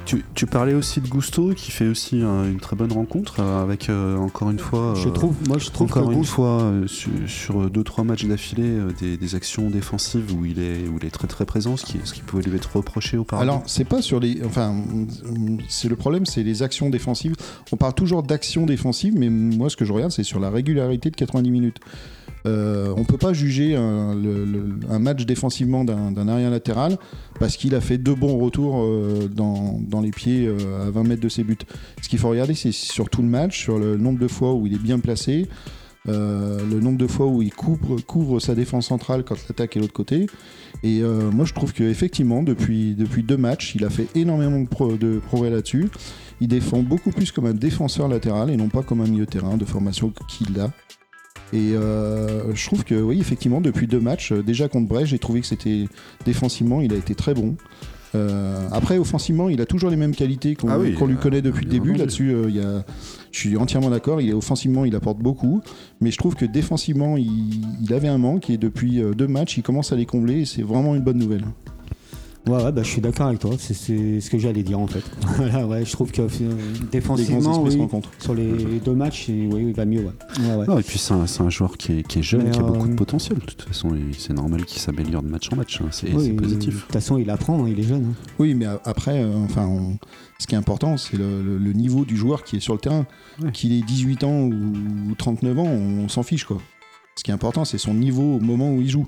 Tu, 0.05 0.25
tu 0.35 0.47
parlais 0.47 0.75
aussi 0.75 1.01
de 1.01 1.07
Gusto 1.09 1.53
qui 1.55 1.71
fait 1.71 1.87
aussi 1.87 2.21
euh, 2.23 2.51
une 2.51 2.59
très 2.59 2.75
bonne 2.77 2.93
rencontre 2.93 3.37
euh, 3.41 3.63
avec 3.63 3.89
euh, 3.89 4.17
encore 4.17 4.51
une 4.51 4.59
fois. 4.59 4.95
Je 4.97 5.09
euh, 5.09 5.13
trouve, 5.13 5.37
moi 5.49 5.59
je 5.59 5.71
trouve 5.71 5.87
encore 5.91 6.09
que 6.09 6.13
une 6.13 6.21
Gusto- 6.21 6.25
fois 6.35 6.61
euh, 6.63 6.87
sur, 6.87 7.11
sur 7.29 7.71
deux 7.71 7.85
trois 7.85 8.03
matchs 8.05 8.25
d'affilée 8.27 8.65
euh, 8.65 8.91
des, 9.01 9.17
des 9.17 9.35
actions 9.35 9.71
défensives 9.71 10.35
où 10.35 10.45
il 10.45 10.59
est 10.59 10.89
où 10.89 10.99
il 11.01 11.07
est 11.07 11.11
très 11.11 11.29
très 11.29 11.47
présent, 11.47 11.77
ce 11.77 11.87
qui, 11.87 11.99
ce 12.05 12.13
qui 12.13 12.23
pouvait 12.23 12.43
lui 12.43 12.57
être 12.57 12.77
reproché 12.77 13.17
auparavant. 13.17 13.43
Alors, 13.51 13.63
c'est 13.67 13.85
pas 13.85 14.03
sur 14.03 14.19
les. 14.21 14.43
Enfin, 14.45 14.75
c'est 15.69 15.89
le 15.89 15.97
problème, 15.97 16.27
c'est 16.27 16.43
les 16.43 16.63
actions 16.63 16.91
défensives. 16.91 17.35
On 17.71 17.77
parle 17.77 17.95
toujours 17.95 18.23
d'actions 18.23 18.67
défensives, 18.67 19.15
mais 19.17 19.31
moi, 19.31 19.71
ce 19.71 19.77
que 19.77 19.85
je 19.85 19.93
regarde, 19.93 20.11
c'est 20.13 20.25
sur 20.25 20.41
la 20.41 20.51
régularité 20.51 21.11
de 21.11 21.17
90 21.17 21.51
minutes. 21.51 21.79
Euh, 22.47 22.93
on 22.97 23.05
peut 23.05 23.19
pas 23.19 23.33
juger 23.33 23.77
un, 23.77 24.99
match 24.99 25.25
défensivement 25.25 25.85
d'un 25.85 26.29
arrière 26.29 26.51
latéral 26.51 26.99
parce 27.39 27.57
qu'il 27.57 27.75
a 27.75 27.81
fait 27.81 27.99
deux 27.99 28.15
bons 28.15 28.39
retours 28.39 28.83
euh, 28.83 29.29
dans, 29.29 30.01
les 30.03 30.11
pieds 30.11 30.47
euh, 30.47 30.89
à 30.89 30.91
20 30.91 31.05
mètres 31.05 31.23
de 31.23 31.29
ses 31.29 31.45
buts. 31.45 31.59
Ce 32.01 32.09
qu'il 32.09 32.19
faut 32.19 32.29
regarder, 32.29 32.55
c'est 32.55 32.73
sur 32.73 33.09
tout 33.09 33.23
le 33.23 33.29
match, 33.29 33.59
sur 33.59 33.79
le 33.79 33.97
nombre 33.97 34.19
de 34.19 34.29
fois 34.29 34.55
où 34.55 34.67
il 34.67 34.75
est 34.75 34.83
bien 34.83 34.99
placé, 34.99 35.49
le 36.07 36.81
nombre 36.81 36.99
de 36.99 37.07
fois 37.07 37.27
où 37.27 37.43
il 37.43 37.53
couvre, 37.53 38.41
sa 38.41 38.55
défense 38.55 38.89
centrale 38.89 39.23
quand 39.23 39.37
l'attaque 39.49 39.77
est 39.77 39.81
l'autre 39.81 39.93
côté. 39.93 40.27
Et 40.83 41.01
moi, 41.03 41.45
je 41.45 41.55
trouve 41.55 41.73
qu'effectivement, 41.73 42.43
depuis, 42.43 42.95
depuis 42.95 43.23
deux 43.23 43.37
matchs, 43.37 43.75
il 43.77 43.85
a 43.85 43.91
fait 43.91 44.09
énormément 44.17 44.61
de, 44.61 44.97
de 44.97 45.19
progrès 45.21 45.51
là-dessus. 45.51 45.89
Il 46.41 46.49
défend 46.49 46.83
beaucoup 46.83 47.11
plus 47.11 47.31
comme 47.31 47.47
un 47.47 47.55
défenseur 47.55 48.09
latéral 48.09 48.51
et 48.51 48.57
non 48.57 48.69
pas 48.69 48.83
comme 48.83 49.01
un 49.01 49.07
milieu 49.07 49.27
terrain 49.27 49.57
de 49.57 49.65
formation 49.65 50.13
qu'il 50.29 50.59
a. 50.59 50.73
Et 51.53 51.75
euh, 51.75 52.55
je 52.55 52.67
trouve 52.67 52.85
que 52.85 52.95
oui, 52.95 53.21
effectivement, 53.21 53.61
depuis 53.61 53.87
deux 53.87 54.01
matchs, 54.01 54.33
euh, 54.33 54.43
déjà 54.43 54.69
contre 54.69 54.89
Brest, 54.89 55.07
j'ai 55.07 55.19
trouvé 55.19 55.41
que 55.41 55.47
c'était 55.47 55.87
défensivement, 56.25 56.81
il 56.81 56.93
a 56.93 56.97
été 56.97 57.15
très 57.15 57.35
bon. 57.35 57.57
Euh, 58.15 58.69
après, 58.73 58.99
offensivement, 58.99 59.49
il 59.49 59.61
a 59.61 59.67
toujours 59.67 59.91
les 59.91 59.97
mêmes 59.97 60.15
qualités 60.15 60.55
qu'on 60.55 60.69
Ah 60.69 60.79
oui, 60.79 60.91
lui 60.91 61.17
connaît 61.17 61.43
depuis 61.43 61.65
le 61.65 61.71
début. 61.71 61.95
Là-dessus, 61.95 62.31
euh, 62.31 62.81
je 63.31 63.39
suis 63.39 63.57
entièrement 63.57 63.91
d'accord. 63.91 64.21
Il 64.21 64.31
est 64.31 64.35
offensivement, 64.35 64.85
il 64.85 64.95
apporte 64.95 65.19
beaucoup, 65.19 65.63
mais 66.01 66.11
je 66.11 66.19
trouve 66.19 66.35
que 66.35 66.45
défensivement, 66.45 67.17
il, 67.17 67.63
il 67.83 67.95
avait 67.95 68.09
un 68.09 68.19
manque 68.19 68.51
et 68.51 68.59
depuis 68.59 69.03
deux 69.17 69.29
matchs, 69.29 69.57
il 69.57 69.63
commence 69.63 69.93
à 69.93 69.97
les 69.97 70.07
combler. 70.07 70.41
Et 70.41 70.45
c'est 70.45 70.63
vraiment 70.63 70.95
une 70.95 71.03
bonne 71.03 71.19
nouvelle. 71.19 71.45
Ouais, 72.49 72.61
ouais, 72.65 72.73
bah, 72.73 72.83
je 72.83 72.89
suis 72.89 73.01
d'accord 73.01 73.29
avec 73.29 73.39
toi. 73.39 73.53
C'est- 73.59 73.73
ce 74.21 74.29
que 74.31 74.37
j'allais 74.37 74.65
dire 74.65 74.81
en 74.81 74.89
fait. 74.89 75.05
Voilà, 75.37 75.65
ouais, 75.65 75.85
je 75.85 75.93
trouve 75.93 76.11
que 76.11 76.23
euh, 76.23 76.29
Les 76.81 76.87
défensivement, 76.91 77.55
se 77.55 77.77
oui, 77.77 77.89
sur 78.19 78.35
les 78.35 78.81
deux 78.85 78.95
matchs, 78.95 79.29
il- 79.29 79.47
oui, 79.53 79.67
il 79.69 79.75
va 79.75 79.85
mieux. 79.85 80.01
Ouais. 80.01 80.13
Ouais, 80.49 80.55
ouais. 80.57 80.67
Non, 80.67 80.79
et 80.79 80.83
puis 80.83 80.99
c'est 80.99 81.15
un, 81.15 81.51
joueur 81.51 81.77
qui 81.77 81.93
est, 82.01 82.03
qui 82.07 82.19
est 82.19 82.23
jeune, 82.23 82.43
Mais, 82.45 82.51
qui 82.51 82.59
a 82.59 82.63
euh, 82.63 82.67
beaucoup 82.67 82.89
de 82.89 82.95
potentiel. 82.95 83.39
De 83.39 83.45
toute 83.45 83.63
façon, 83.63 83.91
c'est 84.19 84.33
normal 84.33 84.65
qu'il 84.65 84.81
s'améliore 84.81 85.23
de 85.23 85.29
match 85.29 85.49
en 85.53 85.57
match. 85.57 85.81
hein. 85.81 85.87
C'est 85.93 86.13
Oui, 86.13 86.25
c'est 86.27 86.33
De 86.33 86.41
positif. 86.41 86.81
toute 86.83 86.93
façon, 86.93 87.17
il 87.17 87.31
apprend, 87.31 87.63
hein, 87.65 87.69
il 87.69 87.79
est 87.79 87.85
jeune. 87.85 88.07
hein. 88.11 88.15
Oui, 88.41 88.55
mais 88.55 88.67
après, 88.85 89.23
euh, 89.23 89.37
enfin, 89.45 89.67
on- 89.67 89.99
ce 90.41 90.47
qui 90.49 90.57
est 90.57 90.59
important, 90.59 90.97
c'est 90.97 91.17
le, 91.17 91.43
le- 91.43 91.59
le 91.59 91.73
niveau 91.73 92.05
du 92.05 92.17
joueur 92.17 92.43
qui 92.43 92.57
est 92.57 92.61
sur 92.61 92.75
le 92.75 92.81
terrain. 92.81 93.07
Ouais. 93.41 93.53
Qu'il 93.53 93.73
ait 93.73 93.83
18 93.83 94.25
ans 94.25 94.43
ou 94.49 95.15
39 95.17 95.59
ans, 95.61 95.67
on, 95.67 96.09
s'en 96.09 96.25
fiche 96.25 96.45
quoi. 96.45 96.59
Ce 97.15 97.23
qui 97.23 97.31
est 97.31 97.35
important, 97.35 97.65
c'est 97.65 97.79
son 97.79 97.95
niveau 97.95 98.37
au 98.37 98.41
moment 98.41 98.73
où 98.75 98.81
il 98.81 98.89
joue. 98.91 99.07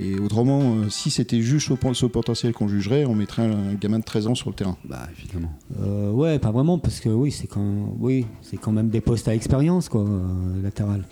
Et 0.00 0.18
autrement, 0.18 0.60
euh, 0.76 0.88
si 0.90 1.08
c'était 1.10 1.40
juste 1.40 1.70
au, 1.70 1.74
au 2.02 2.08
potentiel 2.08 2.52
qu'on 2.52 2.66
jugerait, 2.66 3.04
on 3.04 3.14
mettrait 3.14 3.42
un 3.46 3.74
gamin 3.74 4.00
de 4.00 4.04
13 4.04 4.26
ans 4.26 4.34
sur 4.34 4.50
le 4.50 4.56
terrain. 4.56 4.76
Bah 4.84 5.06
évidemment. 5.16 5.52
Euh, 5.80 6.10
ouais, 6.10 6.38
pas 6.40 6.50
vraiment, 6.50 6.78
parce 6.78 6.98
que 7.00 7.08
oui, 7.08 7.30
c'est 7.30 7.46
quand, 7.46 7.94
oui, 8.00 8.26
c'est 8.42 8.56
quand 8.56 8.72
même 8.72 8.88
des 8.88 9.00
postes 9.00 9.28
à 9.28 9.34
expérience, 9.34 9.88
quoi, 9.88 10.02
euh, 10.02 10.62
latéral. 10.62 11.04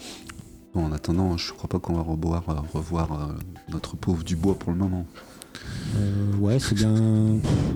Bon, 0.74 0.84
en 0.86 0.92
attendant, 0.92 1.36
je 1.36 1.52
crois 1.52 1.68
pas 1.68 1.78
qu'on 1.78 1.92
va 1.94 2.02
revoir, 2.02 2.44
revoir 2.72 3.12
euh, 3.12 3.32
notre 3.70 3.96
pauvre 3.96 4.24
Dubois 4.24 4.58
pour 4.58 4.72
le 4.72 4.78
moment. 4.78 5.06
Euh, 5.98 6.36
ouais, 6.40 6.58
c'est 6.58 6.74
bien, 6.74 6.94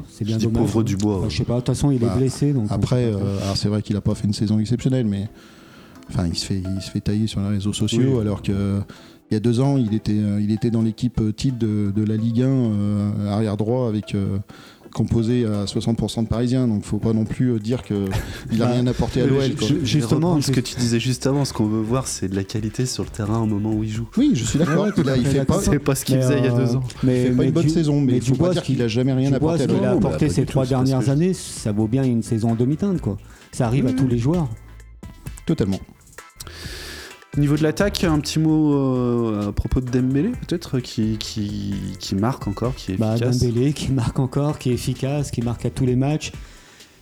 c'est 0.08 0.24
bien 0.24 0.34
Je 0.36 0.40
dis 0.40 0.46
dommage. 0.46 0.62
pauvre 0.62 0.82
Dubois. 0.82 1.18
Enfin, 1.18 1.28
je 1.28 1.36
sais 1.36 1.44
pas, 1.44 1.54
de 1.54 1.58
toute 1.60 1.66
façon, 1.68 1.90
il 1.92 2.02
est 2.02 2.06
Bah, 2.06 2.16
blessé, 2.16 2.52
donc. 2.52 2.66
Après, 2.70 3.04
euh, 3.04 3.38
alors 3.42 3.56
c'est 3.56 3.68
vrai 3.68 3.80
qu'il 3.82 3.94
a 3.96 4.00
pas 4.00 4.14
fait 4.16 4.26
une 4.26 4.32
saison 4.32 4.58
exceptionnelle, 4.58 5.06
mais 5.06 5.28
enfin, 6.10 6.26
il 6.26 6.36
se 6.36 6.46
fait, 6.46 6.62
il 6.74 6.80
se 6.82 6.90
fait 6.90 7.00
tailler 7.00 7.26
sur 7.28 7.40
les 7.42 7.48
réseaux 7.48 7.72
sociaux, 7.74 8.14
Oui. 8.16 8.20
alors 8.22 8.42
que 8.42 8.80
il 9.30 9.34
y 9.34 9.36
a 9.36 9.40
deux 9.40 9.60
ans, 9.60 9.76
il 9.76 9.94
était, 9.94 10.12
euh, 10.12 10.40
il 10.40 10.52
était 10.52 10.70
dans 10.70 10.82
l'équipe 10.82 11.20
type 11.36 11.58
de, 11.58 11.92
de 11.94 12.04
la 12.04 12.16
Ligue 12.16 12.42
1 12.42 12.46
euh, 12.46 13.28
arrière 13.32 13.56
droit 13.56 13.88
avec 13.88 14.14
euh, 14.14 14.38
composé 14.94 15.44
à 15.44 15.64
60% 15.64 16.22
de 16.22 16.28
Parisiens, 16.28 16.66
donc 16.68 16.84
faut 16.84 16.98
pas 16.98 17.12
non 17.12 17.24
plus 17.24 17.50
euh, 17.52 17.58
dire 17.58 17.82
que 17.82 18.06
il 18.52 18.62
a 18.62 18.66
Bah, 18.66 18.72
rien 18.72 18.86
apporté 18.86 19.20
à 19.20 19.24
Euh, 19.24 19.28
l'OL. 19.28 19.84
Justement, 19.84 20.40
ce 20.40 20.50
que 20.52 20.60
tu 20.60 20.76
disais 20.76 21.00
juste 21.00 21.26
avant, 21.26 21.44
ce 21.44 21.52
qu'on 21.52 21.66
veut 21.66 21.82
voir, 21.82 22.06
c'est 22.06 22.28
de 22.28 22.36
la 22.36 22.44
qualité 22.44 22.86
sur 22.86 23.02
le 23.02 23.10
terrain 23.10 23.40
au 23.40 23.46
moment 23.46 23.72
où 23.74 23.82
il 23.82 23.90
joue. 23.90 24.08
Oui, 24.16 24.30
je 24.34 24.44
suis 24.44 24.58
d'accord. 24.58 24.86
Il, 24.96 25.08
a- 25.10 25.16
fait 25.16 25.44
pas. 25.44 25.60
C'est 25.60 25.78
pas 25.80 25.94
ce 25.94 26.04
qu'il 26.04 26.16
faisait 26.16 26.38
il 26.38 26.44
y 26.44 26.48
a 26.48 26.54
euh, 26.54 26.64
deux 26.66 26.76
ans. 26.76 26.82
Mais, 27.02 27.22
il 27.22 27.26
fait 27.26 27.32
pas 27.34 27.44
une 27.44 27.50
bonne 27.50 27.62
du- 27.64 27.70
saison, 27.70 28.00
mais 28.00 28.14
il 28.16 28.22
faut 28.22 28.36
pas 28.36 28.50
dire 28.50 28.62
qu'il 28.62 28.80
a 28.80 28.88
jamais 28.88 29.12
rien 29.12 29.32
apporté 29.32 29.64
à 29.64 29.66
ce 29.68 29.72
qu'il 29.74 29.76
a 29.84 29.90
l'OL. 29.92 30.00
bah, 30.00 30.08
apporté 30.08 30.28
ces 30.30 30.46
trois 30.46 30.64
dernières 30.66 31.10
années, 31.10 31.34
ça 31.34 31.72
vaut 31.72 31.88
bien 31.88 32.04
une 32.04 32.22
saison 32.22 32.52
en 32.52 32.54
demi-teinte, 32.54 33.00
quoi. 33.00 33.18
Ça 33.52 33.66
arrive 33.66 33.86
à 33.88 33.92
tous 33.92 34.06
les 34.06 34.18
joueurs. 34.18 34.48
Totalement. 35.46 35.80
Au 37.36 37.40
niveau 37.40 37.56
de 37.56 37.62
l'attaque, 37.62 38.02
un 38.04 38.18
petit 38.18 38.38
mot 38.38 38.72
euh, 38.74 39.48
à 39.48 39.52
propos 39.52 39.80
de 39.82 39.90
Dembélé, 39.90 40.30
peut-être, 40.30 40.80
qui, 40.80 41.18
qui, 41.18 41.74
qui 41.98 42.14
marque 42.14 42.48
encore, 42.48 42.74
qui 42.74 42.92
est 42.92 42.96
Bah, 42.96 43.12
efficace. 43.14 43.38
Dembélé 43.38 43.72
qui 43.74 43.92
marque 43.92 44.18
encore, 44.18 44.58
qui 44.58 44.70
est 44.70 44.74
efficace, 44.74 45.30
qui 45.30 45.42
marque 45.42 45.66
à 45.66 45.70
tous 45.70 45.84
les 45.84 45.96
matchs. 45.96 46.32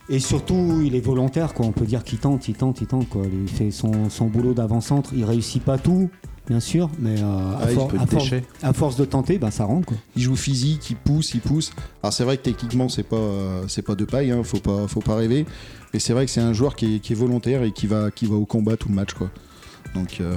Et 0.09 0.19
surtout, 0.19 0.83
il 0.85 0.97
est 0.97 1.01
volontaire, 1.01 1.55
quoi. 1.55 1.67
On 1.67 1.73
peut 1.73 1.87
dire 1.87 2.03
qu'il 2.03 2.19
tente, 2.19 2.49
il 2.49 2.55
tente, 2.55 2.81
il 2.81 2.87
tente, 2.89 3.09
quoi. 3.09 3.23
Il 3.33 3.49
fait 3.49 3.71
son, 3.71 4.11
son 4.11 4.27
boulot 4.27 4.55
d'avant-centre. 4.55 5.11
Il 5.15 5.25
réussit 5.25 5.63
pas 5.63 5.79
tout, 5.79 6.11
bien 6.49 6.59
sûr, 6.61 6.91
mais 6.99 7.15
euh, 7.21 7.25
à, 7.25 7.61
Ah, 7.63 7.67
for- 7.69 7.93
à 7.99 8.07
force, 8.07 8.25
déchet. 8.25 8.45
à 8.63 8.73
force 8.73 8.97
de 8.97 9.05
tenter, 9.05 9.39
bah, 9.39 9.53
ça 9.53 9.65
rentre, 9.65 9.87
quoi. 9.87 9.97
Il 10.17 10.23
joue 10.23 10.37
physique, 10.37 10.91
il 10.91 10.97
pousse, 10.97 11.33
il 11.35 11.41
pousse. 11.43 11.73
Alors 12.03 12.13
c'est 12.13 12.25
vrai 12.25 12.37
que 12.39 12.43
techniquement 12.43 12.89
c'est 12.91 13.05
pas 13.05 13.17
euh, 13.17 13.63
c'est 13.69 13.83
pas 13.83 13.95
de 13.95 14.05
paille, 14.05 14.31
hein, 14.33 14.43
faut 14.43 14.59
pas 14.59 14.89
faut 14.89 15.01
pas 15.01 15.15
rêver. 15.15 15.47
Mais 15.95 16.01
c'est 16.01 16.13
vrai 16.13 16.27
que 16.27 16.31
c'est 16.33 16.41
un 16.43 16.53
joueur 16.53 16.75
qui 16.77 16.97
est, 16.97 16.99
qui 16.99 17.13
est 17.13 17.17
volontaire 17.17 17.63
et 17.63 17.71
qui 17.73 17.87
va 17.87 18.11
qui 18.11 18.27
va 18.27 18.35
au 18.35 18.45
combat 18.45 18.77
tout 18.77 18.89
le 18.91 18.95
match 18.97 19.15
quoi. 19.15 19.31
Donc 19.95 20.19
euh, 20.21 20.35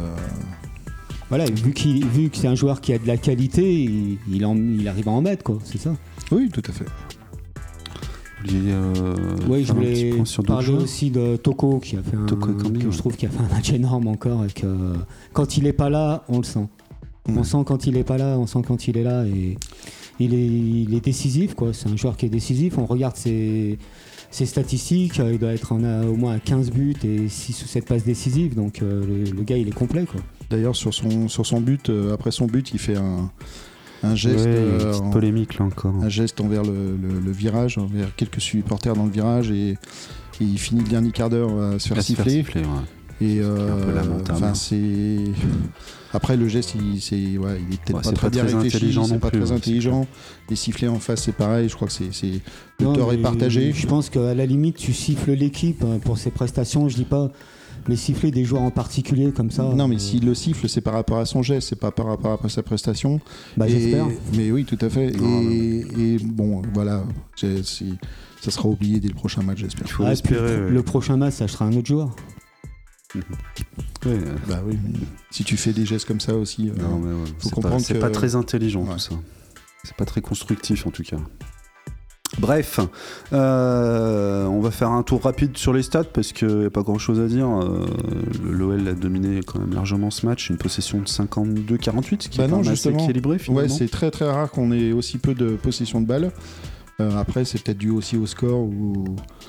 Voilà, 1.30 1.46
vu, 1.46 1.74
vu 1.74 2.30
que 2.30 2.38
c'est 2.38 2.48
un 2.48 2.56
joueur 2.56 2.80
qui 2.82 2.94
a 2.94 2.98
de 3.00 3.08
la 3.08 3.18
qualité, 3.18 3.84
il, 3.84 4.18
il 4.32 4.46
en- 4.46 4.56
il 4.56 4.88
arrive 4.88 5.08
à 5.10 5.12
en 5.12 5.22
mettre, 5.22 5.44
quoi. 5.44 5.58
C'est 5.64 5.78
ça. 5.80 5.96
oui, 6.32 6.50
tout 6.52 6.62
à 6.68 6.72
fait. 6.72 6.86
Euh, 8.50 8.94
Oui, 9.50 9.66
je 9.66 9.74
voulais 9.74 10.12
parler 10.46 10.70
aussi 10.70 11.10
de 11.10 11.36
Toko 11.38 11.80
qui 11.80 11.98
a 11.98 12.04
fait 12.04 12.16
un, 12.16 12.22
ouais. 12.26 12.92
je 12.92 12.98
trouve 12.98 13.16
qu'il 13.18 13.28
a 13.28 13.32
fait 13.32 13.44
un 13.44 13.54
match 13.54 13.72
énorme 13.74 14.08
encore 14.08 14.46
et 14.46 14.52
que 14.52 14.94
quand 15.34 15.58
il 15.58 15.66
est 15.68 15.74
pas 15.74 15.90
là, 15.90 16.24
on 16.30 16.38
le 16.38 16.44
sent. 16.44 16.68
On 17.28 17.32
Mm. 17.42 17.44
sent 17.44 17.58
quand 17.66 17.88
il 17.88 17.98
est 17.98 18.04
pas 18.04 18.18
là, 18.18 18.38
on 18.38 18.46
sent 18.48 18.60
quand 18.66 18.88
il 18.88 18.96
est 18.98 19.04
là 19.04 19.26
et 19.26 19.58
il 20.20 20.34
est, 20.34 20.48
il 20.48 20.94
est 20.94 21.04
décisif 21.04 21.56
quoi. 21.56 21.74
C'est 21.74 21.90
un 21.90 21.98
joueur 21.98 22.16
qui 22.16 22.28
est 22.28 22.30
décisif. 22.30 22.78
On 22.78 22.86
regarde 22.86 23.18
ses, 23.18 23.80
ses 24.32 24.46
statistiques, 24.46 25.20
euh, 25.20 25.34
il 25.34 25.40
doit 25.40 25.54
être 25.54 25.72
en 25.72 25.84
a 25.84 26.06
au 26.06 26.16
moins 26.16 26.34
à 26.36 26.40
15 26.40 26.72
buts 26.72 26.96
et 27.04 27.28
6 27.30 27.64
ou 27.64 27.68
7 27.68 27.86
passes 27.86 28.04
décisives. 28.04 28.56
Donc 28.56 28.82
euh, 28.82 29.06
le, 29.06 29.32
le 29.32 29.44
gars 29.44 29.58
il 29.58 29.68
est 29.68 29.72
complet 29.76 30.06
quoi. 30.06 30.20
D'ailleurs 30.50 30.76
sur 30.76 30.94
son 30.94 31.28
sur 31.28 31.46
son 31.46 31.60
but 31.62 31.90
euh, 31.90 32.14
après 32.14 32.32
son 32.32 32.46
but 32.48 32.72
il 32.74 32.80
fait 32.80 32.96
un 32.98 33.32
un 34.04 34.14
geste 34.16 34.46
Ouais, 34.46 34.52
euh, 34.56 34.80
une 34.80 34.88
petite 34.90 35.02
en- 35.04 35.10
polémique 35.10 35.58
là 35.60 35.66
encore. 35.66 35.96
un 36.04 36.10
geste 36.10 36.40
envers 36.40 36.64
le, 36.64 36.96
le- 37.02 37.20
le 37.20 37.32
virage, 37.32 37.78
envers 37.80 38.16
quelques 38.16 38.40
supporters 38.42 38.94
dans 38.96 39.06
le 39.06 39.12
virage 39.12 39.50
et, 39.50 39.70
et 39.72 39.78
il 40.40 40.60
finit 40.60 40.82
le 40.84 40.88
dernier 40.90 41.12
quart 41.12 41.30
d'heure 41.32 41.50
à 41.60 41.80
se 41.80 41.88
faire 41.88 41.98
À 41.98 42.02
se 42.02 42.14
faire 42.14 42.26
siffler. 42.26 42.32
siffler, 42.44 42.62
ouais. 42.62 42.68
Et 43.28 43.40
euh, 43.42 43.74
un 43.82 43.86
peu 43.86 43.92
lamentable. 43.96 44.38
enfin, 44.38 44.54
c'est 44.54 45.18
après 46.14 46.38
le 46.38 46.48
geste, 46.48 46.76
il, 46.76 47.02
c'est 47.02 47.16
ouais, 47.38 47.60
il 47.68 47.74
est 47.76 47.82
peut-être 47.82 47.96
Ouais, 47.98 48.02
pas 48.04 48.12
très 48.12 48.28
pas 48.28 48.30
bien 48.30 48.46
très 48.46 48.54
réfléchi, 48.54 48.76
intelligent 48.78 49.08
non 49.08 49.20
pas 49.20 49.30
plus, 49.30 49.40
très 49.42 49.50
ouais, 49.52 49.58
intelligent. 49.58 50.08
Les 50.50 50.56
sifflets 50.56 50.88
en 50.88 51.00
face, 51.00 51.24
c'est 51.24 51.32
pareil. 51.36 51.70
Je 51.70 51.76
crois 51.76 51.88
que 51.88 51.94
c'est 51.94 52.14
c'est 52.14 52.42
le 52.80 52.86
Non, 52.86 52.94
tort 52.94 53.14
est 53.14 53.18
partagé. 53.18 53.72
Je 53.74 53.88
pense 53.88 54.10
qu'à 54.10 54.34
la 54.34 54.46
limite 54.46 54.78
tu 54.78 54.94
siffles 54.94 55.32
l'équipe 55.34 55.84
hein, 55.84 56.00
pour 56.04 56.18
ses 56.18 56.32
prestations. 56.32 56.88
Je 56.90 56.96
dis 56.96 57.06
pas 57.06 57.32
mais 57.90 57.96
siffler 57.96 58.32
des 58.32 58.44
joueurs 58.44 58.64
en 58.64 58.72
particulier 58.72 59.32
comme 59.32 59.50
ça. 59.50 59.64
Non, 59.64 59.88
mais 59.88 59.96
euh, 59.96 60.00
s'il 60.00 60.26
le 60.26 60.34
siffle, 60.36 60.68
c'est 60.68 60.82
par 60.82 60.94
rapport 60.94 61.20
à 61.20 61.26
son 61.26 61.42
geste, 61.42 61.70
c'est 61.70 61.80
pas 61.80 61.92
par 61.92 62.08
rapport 62.08 62.38
à 62.44 62.50
sa 62.50 62.62
prestation. 62.62 63.22
bah, 63.56 63.66
Et- 63.68 63.72
j'espère. 63.72 64.08
Mais 64.36 64.52
oui, 64.52 64.66
tout 64.66 64.78
à 64.82 64.90
fait. 64.90 65.12
Non, 65.12 65.42
et, 65.50 65.86
et 65.98 66.18
bon, 66.22 66.62
voilà, 66.74 67.04
ça 67.38 68.52
sera 68.52 68.68
oublié 68.68 69.00
dès 69.00 69.08
le 69.08 69.14
prochain 69.14 69.42
match, 69.42 69.60
j'espère. 69.60 69.86
Il 69.86 69.92
faut 69.92 70.04
Ah, 70.06 70.14
le 70.70 70.82
prochain 70.84 71.16
match, 71.16 71.36
ça 71.36 71.48
sera 71.48 71.64
un 71.66 71.74
autre 71.78 71.88
joueur. 71.88 72.14
Ouais, 74.06 74.20
Bah 74.48 74.62
oui. 74.66 74.78
Si 75.32 75.44
tu 75.44 75.58
fais 75.58 75.74
des 75.74 75.86
gestes 75.86 76.08
comme 76.08 76.20
ça 76.20 76.36
aussi, 76.36 76.70
euh, 76.70 76.74
non, 76.82 77.00
mais 77.00 77.12
ouais, 77.14 77.26
faut 77.40 77.50
c'est 77.50 77.54
comprendre 77.54 77.78
pas, 77.78 77.84
c'est 77.84 77.94
que- 77.96 78.00
pas 78.00 78.10
très 78.10 78.36
intelligent 78.36 78.82
Ouais. 78.84 78.94
tout 78.94 79.00
ça. 79.00 79.16
C'est 79.84 79.96
pas 79.96 80.06
très 80.06 80.22
constructif 80.22 80.86
en 80.88 80.92
tout 80.92 81.04
cas. 81.04 81.18
Bref, 82.40 82.80
euh, 83.34 84.46
on 84.46 84.60
va 84.60 84.70
faire 84.70 84.92
un 84.92 85.02
tour 85.02 85.24
rapide 85.24 85.58
sur 85.58 85.74
les 85.74 85.82
stats 85.82 86.04
parce 86.04 86.34
qu'il 86.34 86.48
n'y 86.56 86.66
a 86.66 86.70
pas 86.70 86.82
grand 86.84 86.98
chose 87.00 87.20
à 87.20 87.26
dire. 87.28 87.48
Euh, 87.48 87.86
L'OL 88.44 88.86
a 88.88 88.94
dominé 88.94 89.40
quand 89.46 89.60
même 89.60 89.74
largement 89.74 90.12
ce 90.12 90.26
match, 90.26 90.50
une 90.50 90.58
possession 90.58 91.00
de 91.00 91.08
52-48, 91.08 92.24
ce 92.24 92.30
qui 92.30 92.38
Bah 92.38 92.44
est 92.44 92.48
non, 92.48 92.58
quand 92.58 92.64
même 92.64 92.74
assez 92.74 92.90
justement. 92.90 93.04
équilibré 93.04 93.40
finalement. 93.40 93.62
Ouais, 93.64 93.70
c'est 93.70 93.88
très 93.88 94.12
très 94.12 94.30
rare 94.30 94.52
qu'on 94.52 94.72
ait 94.72 94.92
aussi 94.92 95.18
peu 95.18 95.34
de 95.34 95.52
possession 95.56 96.02
de 96.02 96.06
balles. 96.06 96.32
Euh, 97.00 97.12
après, 97.16 97.46
c'est 97.46 97.62
peut-être 97.62 97.78
dû 97.78 97.92
aussi 97.92 98.18
au 98.18 98.26
score 98.26 98.60
ou 98.60 99.06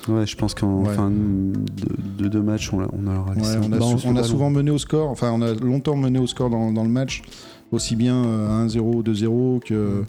Ouais, 0.07 0.27
je 0.27 0.35
pense 0.37 0.53
qu'en 0.53 0.83
Ouais. 0.83 0.93
fin 0.93 1.09
de, 1.09 2.23
de 2.23 2.27
deux 2.29 2.43
matchs, 2.43 2.71
on, 2.71 2.79
a 2.79 2.83
Ouais, 2.83 2.89
on, 2.95 3.07
a, 3.43 3.57
on 3.59 3.63
a 3.63 3.67
ballon. 3.69 4.23
souvent 4.23 4.51
mené 4.51 4.69
au 4.69 4.77
score, 4.77 5.09
enfin 5.09 5.31
on 5.33 5.41
a 5.41 5.53
longtemps 5.55 5.95
mené 5.95 6.19
au 6.19 6.27
score 6.27 6.51
dans, 6.51 6.71
dans 6.71 6.83
le 6.83 6.89
match, 6.89 7.23
aussi 7.71 7.95
bien 7.95 8.23
euh, 8.23 8.63
à 8.63 8.67
1-0, 8.67 9.01
2-0 9.03 9.61
que, 9.61 10.03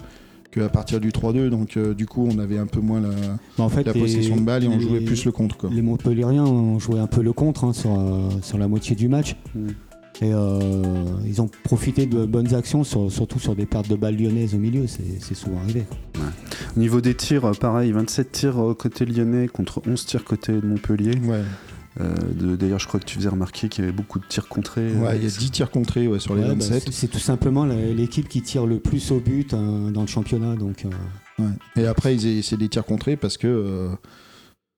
qu'à 0.50 0.68
partir 0.68 1.00
du 1.00 1.08
3-2. 1.12 1.48
Donc 1.48 1.78
euh, 1.78 1.94
du 1.94 2.04
coup, 2.04 2.28
on 2.30 2.38
avait 2.38 2.58
un 2.58 2.66
peu 2.66 2.80
moins 2.80 3.00
la, 3.00 3.08
Bah, 3.56 3.64
en 3.64 3.70
fait, 3.70 3.84
la 3.84 3.92
les- 3.94 4.00
possession 4.02 4.36
de 4.36 4.42
balle 4.42 4.64
et 4.64 4.68
on 4.68 4.76
les- 4.76 4.80
jouait 4.80 5.00
plus 5.00 5.24
le 5.24 5.32
contre. 5.32 5.56
Quoi. 5.56 5.70
Les 5.72 5.80
Montpellieriens 5.80 6.44
ont 6.44 6.78
joué 6.78 7.00
un 7.00 7.06
peu 7.06 7.22
le 7.22 7.32
contre 7.32 7.64
hein, 7.64 7.72
sur, 7.72 7.98
euh, 7.98 8.28
sur 8.42 8.58
la 8.58 8.68
moitié 8.68 8.94
du 8.94 9.08
match. 9.08 9.34
Mm. 9.54 9.68
Et 10.22 10.34
euh, 10.34 10.58
ils 11.26 11.40
ont 11.40 11.48
profité 11.64 12.04
de 12.06 12.26
bonnes 12.26 12.54
actions, 12.54 12.84
sur- 12.84 13.10
surtout 13.10 13.38
sur 13.38 13.56
des 13.56 13.64
pertes 13.66 13.88
de 13.88 13.96
balles 13.96 14.16
lyonnaises 14.16 14.54
au 14.54 14.58
milieu. 14.58 14.84
C'est 14.86 15.34
souvent 15.34 15.58
arrivé. 15.60 15.84
Au 16.76 16.78
niveau 16.80 17.00
des 17.00 17.14
tirs, 17.14 17.46
euh, 17.46 17.52
pareil, 17.52 17.90
27 17.92 18.30
tirs 18.32 18.58
euh, 18.62 18.74
côté 18.74 19.06
lyonnais 19.06 19.48
contre 19.48 19.80
11 19.86 20.04
tirs 20.04 20.24
côté 20.24 20.52
de 20.52 20.66
Montpellier. 20.66 21.12
Ouais, 21.24 21.42
Euh, 22.00 22.14
D'ailleurs, 22.56 22.78
je 22.78 22.86
crois 22.86 23.00
que 23.00 23.04
tu 23.06 23.16
faisais 23.16 23.28
remarquer 23.28 23.68
qu'il 23.68 23.82
y 23.84 23.88
avait 23.88 23.96
beaucoup 23.96 24.18
de 24.20 24.24
tirs 24.26 24.46
contrés. 24.48 24.92
ouais, 24.94 25.16
il 25.16 25.24
y 25.24 25.26
a 25.26 25.30
10 25.30 25.50
tirs 25.50 25.70
contrés 25.70 26.06
ouais, 26.06 26.20
sur 26.20 26.34
les 26.34 26.42
Ouais, 26.42 26.48
bah, 26.48 26.54
27. 26.54 26.84
c'est- 26.84 26.92
c'est 26.92 27.08
tout 27.08 27.18
simplement 27.18 27.64
l'équipe 27.64 28.28
qui 28.28 28.42
tire 28.42 28.64
le 28.66 28.78
plus 28.78 29.10
au 29.10 29.18
but 29.20 29.54
hein, 29.54 29.90
dans 29.92 30.02
le 30.02 30.06
championnat. 30.06 30.54
Donc, 30.56 30.84
euh, 30.84 31.42
Ouais. 31.42 31.82
Et 31.82 31.86
après, 31.86 32.14
ils- 32.14 32.42
c'est 32.44 32.56
des 32.58 32.68
tirs 32.68 32.84
contrés 32.84 33.16
parce 33.16 33.38
que. 33.38 33.88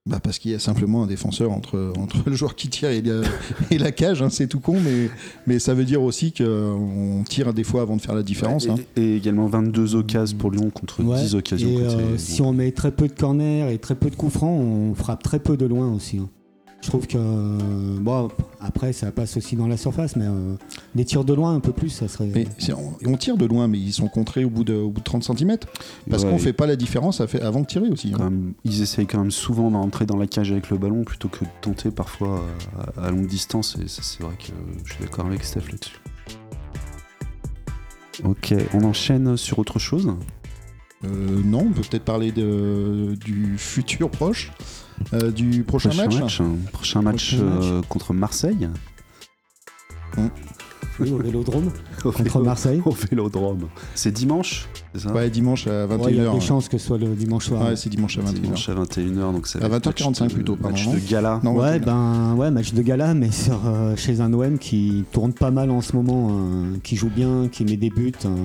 Euh, 0.06 0.10
bah 0.10 0.20
parce 0.22 0.38
qu'il 0.38 0.50
y 0.50 0.54
a 0.54 0.58
simplement 0.58 1.04
un 1.04 1.06
défenseur 1.06 1.52
entre, 1.52 1.92
entre 1.96 2.16
le 2.26 2.34
joueur 2.34 2.54
qui 2.56 2.68
tire 2.68 2.90
et 2.90 3.02
la, 3.02 3.22
et 3.70 3.78
la 3.78 3.92
cage, 3.92 4.20
hein, 4.22 4.30
c'est 4.30 4.46
tout 4.48 4.60
con, 4.60 4.76
mais, 4.84 5.08
mais 5.46 5.58
ça 5.58 5.74
veut 5.74 5.84
dire 5.84 6.02
aussi 6.02 6.32
qu'on 6.32 7.22
tire 7.28 7.54
des 7.54 7.64
fois 7.64 7.82
avant 7.82 7.96
de 7.96 8.02
faire 8.02 8.14
la 8.14 8.22
différence. 8.22 8.66
et, 8.66 8.70
hein. 8.70 8.76
et 8.96 9.16
également 9.16 9.46
22 9.46 9.94
occasions 9.94 10.36
pour 10.36 10.50
Lyon 10.50 10.70
contre 10.70 11.02
ouais. 11.04 11.20
10 11.22 11.34
occasions 11.36 11.68
Et 11.70 11.74
côté. 11.74 11.94
euh, 11.94 12.18
si 12.18 12.42
on 12.42 12.52
met 12.52 12.72
très 12.72 12.90
peu 12.90 13.06
de 13.08 13.12
corners 13.12 13.72
et 13.72 13.78
très 13.78 13.94
peu 13.94 14.10
de 14.10 14.16
coups 14.16 14.32
francs, 14.32 14.60
on 14.60 14.94
frappe 14.94 15.22
très 15.22 15.38
peu 15.38 15.56
de 15.56 15.66
loin 15.66 15.92
aussi. 15.92 16.18
hein. 16.18 16.28
Je 16.82 16.88
trouve 16.88 17.06
que 17.06 17.16
euh, 17.16 17.98
bon 18.00 18.28
après 18.60 18.92
ça 18.92 19.12
passe 19.12 19.36
aussi 19.36 19.54
dans 19.54 19.68
la 19.68 19.76
surface, 19.76 20.16
mais 20.16 20.26
euh, 20.26 20.54
des 20.96 21.04
tirs 21.04 21.24
de 21.24 21.32
loin 21.32 21.54
un 21.54 21.60
peu 21.60 21.72
plus, 21.72 21.88
ça 21.90 22.08
serait. 22.08 22.26
Mais 22.34 22.46
on, 22.74 22.92
on 23.12 23.16
tire 23.16 23.36
de 23.36 23.46
loin, 23.46 23.68
mais 23.68 23.78
ils 23.78 23.92
sont 23.92 24.08
contrés 24.08 24.44
au 24.44 24.50
bout 24.50 24.64
de, 24.64 24.74
au 24.74 24.90
bout 24.90 24.98
de 25.00 25.04
30 25.04 25.22
cm. 25.22 25.56
Parce 26.10 26.24
Ouais, 26.24 26.30
qu'on 26.30 26.38
fait 26.38 26.52
pas 26.52 26.66
la 26.66 26.74
différence 26.74 27.20
à 27.20 27.28
fait- 27.28 27.40
avant 27.40 27.60
de 27.60 27.66
tirer 27.66 27.88
aussi. 27.88 28.12
hein. 28.14 28.24
même- 28.30 28.54
ils 28.64 28.82
essayent 28.82 29.06
quand 29.06 29.20
même 29.20 29.30
souvent 29.30 29.70
d'entrer 29.70 30.06
dans 30.06 30.16
la 30.16 30.26
cage 30.26 30.50
avec 30.50 30.70
le 30.70 30.76
ballon 30.76 31.04
plutôt 31.04 31.28
que 31.28 31.44
de 31.44 31.50
tenter 31.60 31.90
parfois 31.92 32.44
à, 32.98 33.06
à 33.06 33.10
longue 33.12 33.28
distance. 33.28 33.76
Et 33.82 33.86
ça, 33.86 34.02
c'est 34.02 34.20
vrai 34.22 34.34
que 34.36 34.52
je 34.84 34.92
suis 34.94 35.02
d'accord 35.04 35.26
avec 35.26 35.44
Steph 35.44 35.68
là-dessus. 35.70 36.00
Ok, 38.24 38.54
on 38.74 38.84
enchaîne 38.84 39.36
sur 39.36 39.58
autre 39.58 39.78
chose? 39.78 40.12
Euh, 41.04 41.40
non, 41.44 41.66
on 41.68 41.72
peut 41.72 41.80
peut-être 41.82 42.04
parler 42.04 42.30
de, 42.30 43.16
du 43.24 43.56
futur 43.58 44.10
proche, 44.10 44.52
euh, 45.14 45.30
du 45.30 45.62
prochain, 45.64 45.90
match. 45.94 46.14
hein. 46.16 46.18
Prochain 46.20 46.44
match, 46.44 46.72
Prochain 46.72 47.02
match. 47.02 47.36
euh, 47.40 47.82
contre 47.88 48.12
Marseille. 48.14 48.68
Oui, 51.00 51.10
au 51.10 51.16
Vélodrome 51.16 51.70
Au 52.04 52.12
contre 52.12 52.22
vélo- 52.38 52.44
Marseille. 52.44 52.82
Au 52.84 52.90
Vélodrome. 52.90 53.68
C'est 53.94 54.12
dimanche, 54.12 54.68
c'est 54.94 55.00
ça? 55.00 55.12
Ouais, 55.12 55.30
dimanche 55.30 55.66
à 55.66 55.86
Ouais, 55.86 55.96
Il 56.10 56.16
y 56.16 56.20
a 56.20 56.24
21h. 56.24 56.34
des 56.34 56.40
chances 56.40 56.68
que 56.68 56.76
ce 56.76 56.86
soit 56.86 56.98
le 56.98 57.08
dimanche 57.14 57.46
soir. 57.46 57.62
Ouais, 57.66 57.76
c'est 57.76 57.88
dimanche 57.88 58.18
à 58.18 58.20
21h. 58.20 58.40
Dimanche 58.42 58.68
à 58.68 58.74
21h, 58.74 59.32
donc 59.32 59.48
va 59.56 59.64
À 59.64 59.68
être 59.68 59.72
20h45 59.88 60.20
match 60.20 60.28
de- 60.30 60.34
plutôt, 60.34 60.56
pardon, 60.56 60.76
Match 60.76 60.88
de 60.88 61.10
gala. 61.10 61.40
Non, 61.42 61.52
Ouais, 61.56 61.78
21h. 61.78 61.84
ben 61.86 62.34
ouais, 62.36 62.50
match 62.50 62.74
de 62.74 62.82
gala, 62.82 63.14
mais 63.14 63.30
sur, 63.30 63.66
euh, 63.66 63.96
chez 63.96 64.20
un 64.20 64.32
OM 64.34 64.58
qui 64.58 65.04
tourne 65.12 65.32
pas 65.32 65.50
mal 65.50 65.70
en 65.70 65.80
ce 65.80 65.96
moment, 65.96 66.28
hein, 66.30 66.78
qui 66.82 66.96
joue 66.96 67.10
bien, 67.10 67.48
qui 67.50 67.64
met 67.64 67.78
des 67.78 67.90
buts. 67.90 68.12
hein. 68.26 68.36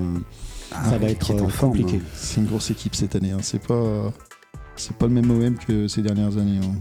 Ah, 0.74 0.90
ça 0.90 0.98
va 0.98 1.08
être 1.10 1.34
compliqué. 1.60 1.96
hein. 1.96 2.06
C'est 2.14 2.40
une 2.40 2.46
grosse 2.46 2.70
équipe 2.70 2.94
cette 2.94 3.14
année. 3.14 3.32
hein. 3.32 3.38
C'est 3.42 3.62
pas, 3.62 4.10
c'est 4.78 4.96
pas 4.96 5.06
le 5.06 5.12
même 5.12 5.30
OM 5.30 5.56
que 5.56 5.88
ces 5.88 6.02
dernières 6.02 6.36
années. 6.38 6.58
hein. 6.62 6.74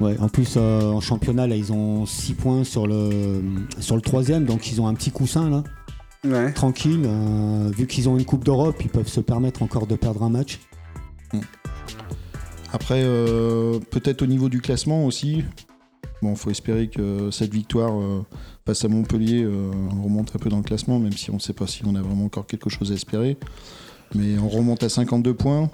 Ouais, 0.00 0.16
en 0.18 0.28
plus, 0.28 0.54
euh, 0.56 0.90
en 0.90 1.00
championnat, 1.00 1.46
là, 1.46 1.54
ils 1.54 1.72
ont 1.72 2.06
6 2.06 2.34
points 2.34 2.64
sur 2.64 2.86
le, 2.86 3.42
sur 3.78 3.94
le 3.94 4.02
troisième, 4.02 4.44
donc 4.46 4.70
ils 4.72 4.80
ont 4.80 4.86
un 4.88 4.94
petit 4.94 5.10
coussin 5.12 5.48
là, 5.50 5.62
Ouais. 6.24 6.52
tranquille. 6.52 7.02
euh, 7.04 7.70
vu 7.76 7.86
qu'ils 7.86 8.08
ont 8.08 8.16
une 8.18 8.24
Coupe 8.24 8.44
d'Europe, 8.44 8.76
ils 8.80 8.88
peuvent 8.90 9.08
se 9.08 9.20
permettre 9.20 9.62
encore 9.62 9.86
de 9.86 9.94
perdre 9.94 10.22
un 10.22 10.30
match. 10.30 10.58
Après, 12.72 13.02
euh, 13.04 13.78
peut-être 13.90 14.22
au 14.22 14.26
niveau 14.26 14.48
du 14.48 14.60
classement 14.60 15.04
aussi. 15.04 15.44
Bon, 16.22 16.34
faut 16.36 16.50
espérer 16.50 16.88
que 16.88 17.30
cette 17.30 17.52
victoire 17.52 17.92
euh, 18.00 18.24
face 18.64 18.84
à 18.84 18.88
Montpellier 18.88 19.42
euh, 19.42 19.70
remonte 20.02 20.32
un 20.34 20.38
peu 20.38 20.48
dans 20.48 20.56
le 20.58 20.62
classement, 20.62 20.98
même 20.98 21.12
si 21.12 21.30
on 21.30 21.34
ne 21.34 21.40
sait 21.40 21.52
pas 21.52 21.66
si 21.66 21.82
on 21.84 21.94
a 21.96 22.00
vraiment 22.02 22.24
encore 22.24 22.46
quelque 22.46 22.70
chose 22.70 22.92
à 22.92 22.94
espérer. 22.94 23.36
Mais 24.14 24.38
on 24.38 24.48
remonte 24.48 24.82
à 24.84 24.88
52 24.88 25.34
points. 25.34 25.70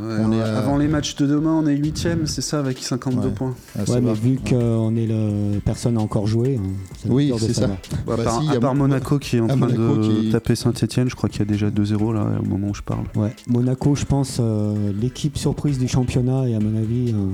Ouais, 0.00 0.06
On 0.20 0.32
est 0.32 0.40
à- 0.40 0.56
Avant 0.58 0.78
les 0.78 0.88
matchs 0.88 1.16
de 1.16 1.26
demain, 1.26 1.52
on 1.62 1.66
est 1.66 1.76
8ème, 1.76 2.26
c'est 2.26 2.40
ça, 2.40 2.58
avec 2.60 2.78
52 2.78 3.28
Ouais. 3.28 3.34
points. 3.34 3.54
Ah, 3.78 3.82
Ouais, 3.90 4.00
mais 4.00 4.14
vu 4.14 4.38
qu'on 4.38 4.96
est 4.96 5.06
le. 5.06 5.58
Personne 5.62 5.94
n'a 5.94 6.00
encore 6.00 6.26
joué. 6.26 6.56
hein, 6.58 6.66
c'est 6.98 7.10
Oui, 7.10 7.30
c'est 7.38 7.52
ça. 7.52 7.66
à 7.66 7.68
Bah 8.06 8.16
part, 8.16 8.40
si, 8.42 8.48
à 8.48 8.54
y 8.54 8.56
a 8.56 8.60
part 8.60 8.74
Mon- 8.74 8.88
Monaco 8.88 9.18
qui 9.18 9.36
est 9.36 9.40
en 9.40 9.44
Ah, 9.44 9.48
train 9.48 9.56
Monaco 9.56 9.96
de 9.98 10.20
qui- 10.22 10.30
taper 10.30 10.54
Saint-Etienne, 10.56 11.10
je 11.10 11.14
crois 11.14 11.28
qu'il 11.28 11.40
y 11.40 11.42
a 11.42 11.44
déjà 11.44 11.68
2-0 11.70 12.14
là 12.14 12.26
au 12.42 12.46
moment 12.46 12.68
où 12.68 12.74
je 12.74 12.80
parle. 12.80 13.04
Ouais, 13.16 13.34
Monaco, 13.48 13.94
je 13.94 14.06
pense, 14.06 14.38
euh, 14.40 14.92
l'équipe 14.98 15.36
surprise 15.36 15.78
du 15.78 15.88
championnat, 15.88 16.48
et 16.48 16.54
à 16.54 16.58
mon 16.60 16.74
avis, 16.74 17.12
euh, 17.12 17.26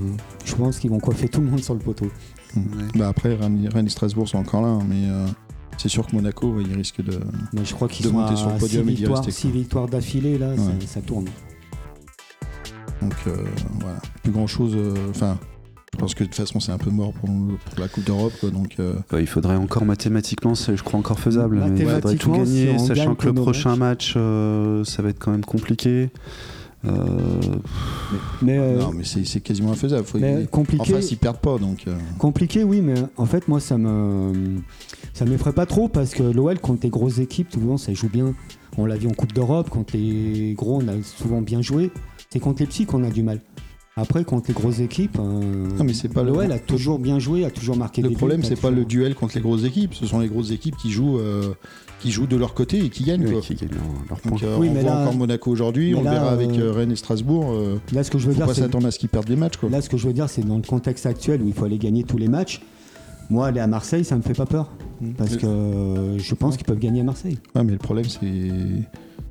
je 0.45 0.55
pense 0.57 0.81
qu'ils 0.81 0.91
vont 0.91 0.99
coiffer 0.99 1.29
tout 1.29 1.41
le 1.41 1.47
monde 1.47 1.61
sur 1.63 1.75
le 1.75 1.81
poteau. 1.81 2.09
Bah 2.97 3.07
après, 3.09 3.37
Rennes, 3.37 3.69
et 3.87 3.89
Strasbourg 3.89 4.29
sont 4.29 4.39
encore 4.39 4.63
là, 4.63 4.69
hein, 4.69 4.83
mais 4.89 5.07
euh, 5.09 5.27
c'est 5.77 5.89
sûr 5.89 6.05
que 6.09 6.17
Monaco, 6.17 6.49
ouais, 6.55 6.65
il 6.69 6.75
risque 6.75 7.05
de. 7.05 7.21
Mais 7.53 7.65
je 7.65 7.73
crois 7.73 7.87
qu'ils 7.87 8.07
De 8.07 8.11
sont 8.11 8.17
monter 8.19 8.33
à 8.33 8.37
sur 8.37 8.49
le 8.51 8.59
podium 8.59 8.85
6 8.85 8.91
et 8.91 8.95
d'y 8.95 8.97
victoires, 9.03 9.25
rester, 9.25 9.31
six 9.43 9.51
victoires 9.53 9.87
d'affilée, 9.87 10.39
là, 10.39 10.49
ça, 10.87 11.01
tourne. 11.01 11.27
Donc 13.09 13.17
euh, 13.27 13.37
voilà, 13.81 13.99
plus 14.23 14.33
grand 14.33 14.47
chose. 14.47 14.77
Enfin, 15.11 15.39
je 15.95 15.99
pense 15.99 16.15
que 16.15 16.25
de 16.25 16.29
toute 16.29 16.37
façon, 16.37 16.61
c'est 16.61 16.73
un 16.73 16.79
peu 16.79 16.91
mort 16.91 17.13
pour, 17.13 17.29
pour 17.31 17.81
la 17.81 17.89
Coupe 17.89 18.05
d'Europe, 18.05 18.35
donc. 18.53 18.77
euh, 18.79 18.95
Bah, 19.11 19.21
il 19.21 19.27
faudrait 19.27 19.57
encore 19.57 19.85
mathématiquement, 19.85 20.55
c'est 20.55 20.77
je 20.77 20.83
crois 20.85 21.01
encore 21.01 21.19
faisable, 21.19 21.57
mais 21.71 21.81
il 21.81 21.89
faudrait 21.89 22.17
tout 22.17 22.35
si 22.35 22.41
gagner, 22.41 22.79
sachant 22.79 23.05
gagne 23.07 23.15
que 23.17 23.27
le 23.27 23.35
prochain 23.35 23.77
match, 23.77 24.15
euh, 24.17 24.85
ça 24.85 25.03
va 25.03 25.09
être 25.09 25.19
quand 25.19 25.31
même 25.33 25.45
compliqué. 25.45 26.11
Euh, 26.87 26.91
Mais, 28.41 28.57
euh, 28.59 28.79
non, 28.79 28.93
mais 28.95 29.03
c'est 29.05 29.41
quasiment 29.41 29.73
infaisable. 29.73 30.05
Faut- 30.07 30.19
mais 30.19 30.47
compliqué, 30.51 30.93
Enfin, 30.95 31.01
s'ils 31.01 31.19
perdent 31.19 31.41
pas, 31.41 31.59
donc. 31.59 31.85
euh, 31.89 31.97
compliqué, 32.19 32.63
oui, 32.63 32.81
mais 32.81 32.95
en 33.17 33.27
fait, 33.27 33.49
moi, 33.49 33.59
ça 33.59 33.77
me, 33.79 34.59
ça 35.13 35.25
m'effraie 35.25 35.53
pas 35.53 35.67
trop 35.67 35.89
parce 35.89 36.11
que 36.15 36.23
l'OL, 36.23 36.59
contre 36.61 36.81
les 36.85 36.91
grosses 36.91 37.19
équipes, 37.19 37.53
souvent, 37.53 37.79
ça 37.79 37.93
joue 37.95 38.09
bien. 38.09 38.33
On 38.77 38.87
l'a 38.87 38.97
vu 38.97 39.09
en 39.09 39.13
Coupe 39.13 39.33
d'Europe, 39.33 39.71
contre 39.71 39.97
les 39.97 40.55
gros, 40.57 40.81
on 40.81 40.87
a 40.87 40.93
souvent 41.03 41.41
bien 41.43 41.63
joué. 41.63 41.91
C'est 42.31 42.41
contre 42.41 42.61
les 42.61 42.67
petits 42.67 42.87
qu'on 42.87 43.05
a 43.05 43.11
du 43.11 43.23
mal. 43.23 43.41
Après, 43.97 44.23
contre 44.25 44.47
les 44.49 44.55
grosses 44.55 44.79
équipes, 44.79 45.19
euh, 45.19 45.67
Non, 45.77 45.83
mais 45.83 45.93
c'est 45.93 46.09
pas 46.09 46.23
le- 46.23 46.31
l'OL 46.31 46.53
a 46.53 46.59
toujours 46.61 47.01
bien 47.01 47.19
joué, 47.19 47.45
a 47.45 47.51
toujours 47.51 47.77
marqué 47.77 48.01
Le 48.01 48.11
des 48.11 48.15
problème, 48.15 48.45
c'est 48.45 48.51
pas 48.51 48.69
toujours- 48.69 48.77
le 48.77 48.85
duel 48.85 49.15
contre 49.17 49.35
les 49.35 49.41
grosses 49.41 49.65
équipes. 49.65 49.93
Ce 49.95 50.07
sont 50.07 50.21
les 50.21 50.29
grosses 50.29 50.53
équipes 50.53 50.77
qui 50.77 50.93
jouent, 50.93 51.19
euh, 51.19 51.53
qui 52.01 52.13
jouent 52.13 52.29
de 52.29 52.37
leur 52.37 52.55
côté 52.55 52.79
et 52.85 52.91
qui 52.91 53.03
gagnent. 53.03 53.25
oui, 53.27 53.33
quoi. 53.33 53.41
qui 53.41 53.55
gagnent 53.57 53.71
leur, 53.71 53.83
leur 54.09 54.21
point. 54.21 54.31
Donc, 54.31 54.43
euh, 54.45 54.57
Oui, 54.57 54.69
on 54.71 54.75
mais 54.75 54.83
voit 54.83 54.91
là- 54.91 55.01
encore 55.03 55.15
Monaco 55.17 55.51
aujourd'hui. 55.51 55.95
On 55.97 55.99
le 55.99 56.05
là, 56.05 56.13
verra 56.13 56.31
avec 56.31 56.51
euh, 56.51 56.71
Rennes 56.71 56.93
et 56.93 56.97
Strasbourg. 56.97 57.53
Là, 57.93 58.05
ce 58.05 58.11
que 58.13 58.19
je 58.19 58.27
veux 58.27 58.33
faut 58.35 58.37
dire, 58.37 58.47
pas 58.47 58.55
c'est 58.55 58.61
s'attendre 58.61 58.87
à 58.87 58.93
ce 58.93 59.01
qu'ils 59.01 59.09
perdent 59.09 59.27
des 59.27 59.35
matchs. 59.35 59.57
Quoi. 59.57 59.69
Là, 59.69 59.81
ce 59.83 59.89
que 59.89 59.97
je 59.97 60.07
veux 60.07 60.13
dire, 60.13 60.29
c'est 60.29 60.47
dans 60.47 60.57
le 60.57 60.63
contexte 60.63 61.05
actuel 61.07 61.43
où 61.43 61.49
il 61.49 61.53
faut 61.55 61.65
aller 61.65 61.79
gagner 61.79 62.05
tous 62.05 62.19
les 62.19 62.29
matchs. 62.29 62.61
Moi, 63.31 63.49
aller 63.49 63.59
à 63.61 63.67
Marseille, 63.67 64.05
ça 64.05 64.17
me 64.17 64.23
fait 64.23 64.33
pas 64.35 64.47
peur. 64.47 64.71
Parce 65.17 65.33
Mais- 65.33 65.39
que 65.39 66.15
je 66.19 66.35
pense 66.37 66.57
qu'ils 66.57 66.67
peuvent 66.67 66.79
gagner 66.79 67.01
à 67.01 67.05
Marseille. 67.05 67.39
Ouais, 67.57 67.65
mais 67.65 67.73
le 67.73 67.79
problème, 67.79 68.05
c'est. 68.07 68.21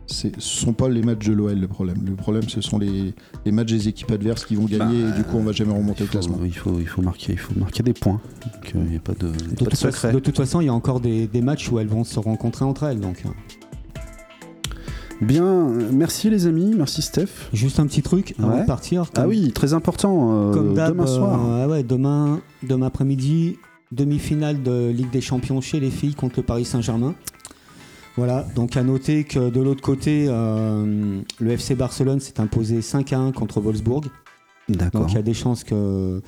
Ce 0.10 0.28
sont 0.40 0.72
pas 0.74 0.88
les 0.88 1.02
matchs 1.02 1.26
de 1.28 1.34
l'OL 1.34 1.60
le 1.60 1.68
problème. 1.68 1.98
Le 2.06 2.16
problème, 2.16 2.44
ce 2.48 2.62
sont 2.62 2.78
les, 2.80 3.14
les 3.46 3.52
matchs 3.52 3.72
des 3.74 3.88
équipes 3.90 4.12
adverses 4.12 4.46
qui 4.46 4.56
vont 4.56 4.64
gagner 4.66 5.04
Bah, 5.04 5.10
et 5.10 5.18
du 5.18 5.24
coup, 5.26 5.36
on 5.38 5.44
va 5.44 5.52
jamais 5.52 5.74
remonter 5.74 6.04
Il 6.04 6.06
le 6.06 6.12
classement. 6.12 6.40
il, 6.46 6.56
faut, 6.58 6.80
il 6.80 6.88
faut 6.88 7.02
marquer, 7.02 7.34
il 7.34 7.38
faut 7.38 7.60
marquer 7.60 7.84
des 7.84 7.94
points. 7.94 8.22
Donc 8.44 8.72
il 8.74 8.82
n'y 8.90 8.96
a 8.96 9.00
pas 9.00 9.14
de, 9.14 9.28
y 9.28 9.30
a 9.30 9.34
De 9.34 9.38
pas 9.38 9.50
de 9.50 9.56
toute, 9.56 9.70
façon, 9.72 9.92
secret. 9.92 10.14
de 10.14 10.20
toute 10.20 10.38
façon, 10.38 10.62
il 10.62 10.66
y 10.66 10.70
a 10.70 10.74
encore 10.74 11.02
des, 11.02 11.28
des 11.28 11.42
matchs 11.42 11.70
où 11.72 11.78
elles 11.80 11.88
vont 11.90 12.06
se 12.06 12.20
rencontrer 12.20 12.64
entre 12.64 12.84
elles. 12.84 13.02
Donc, 13.02 13.22
euh, 13.26 13.30
Bien, 15.20 15.44
euh, 15.46 15.90
merci 15.92 16.30
les 16.30 16.46
amis, 16.46 16.74
merci 16.78 17.02
Steph. 17.02 17.50
juste 17.52 17.80
un 17.80 17.88
petit 17.88 18.04
truc 18.04 18.36
avant 18.38 18.54
Ouais. 18.54 18.62
de 18.62 18.66
partir. 18.68 19.06
Ah 19.16 19.28
oui, 19.28 19.52
très 19.52 19.74
important, 19.74 20.30
euh, 20.52 20.54
comme 20.54 20.74
d'hab, 20.76 20.94
demain 20.94 21.08
soir. 21.08 21.42
euh, 21.44 21.64
ah 21.66 21.68
ouais, 21.68 21.82
demain, 21.84 22.40
demain 22.62 22.86
après-midi, 22.86 23.58
demi-finale 23.92 24.62
de 24.62 24.90
Ligue 24.92 25.10
des 25.10 25.22
Champions 25.22 25.60
chez 25.60 25.80
les 25.80 25.90
filles 25.90 26.14
contre 26.14 26.36
le 26.38 26.44
Paris 26.44 26.66
Saint-Germain. 26.66 27.16
Voilà, 28.18 28.46
donc 28.56 28.76
à 28.76 28.84
noter 28.84 29.26
que 29.26 29.50
de 29.52 29.62
l'autre 29.62 29.82
côté, 29.82 30.26
euh, 30.28 31.22
le 31.40 31.52
FC 31.52 31.76
Barcelone 31.76 32.20
s'est 32.20 32.40
imposé 32.40 32.82
5 32.82 33.14
à 33.14 33.20
1 33.20 33.32
contre 33.32 33.62
Wolfsburg. 33.62 34.06
D'accord. 34.68 35.02
Donc 35.02 35.12
il 35.12 35.16
y 35.16 35.20
a 35.20 35.24
des 35.24 35.36
chances 35.36 35.64
que. 35.64 36.22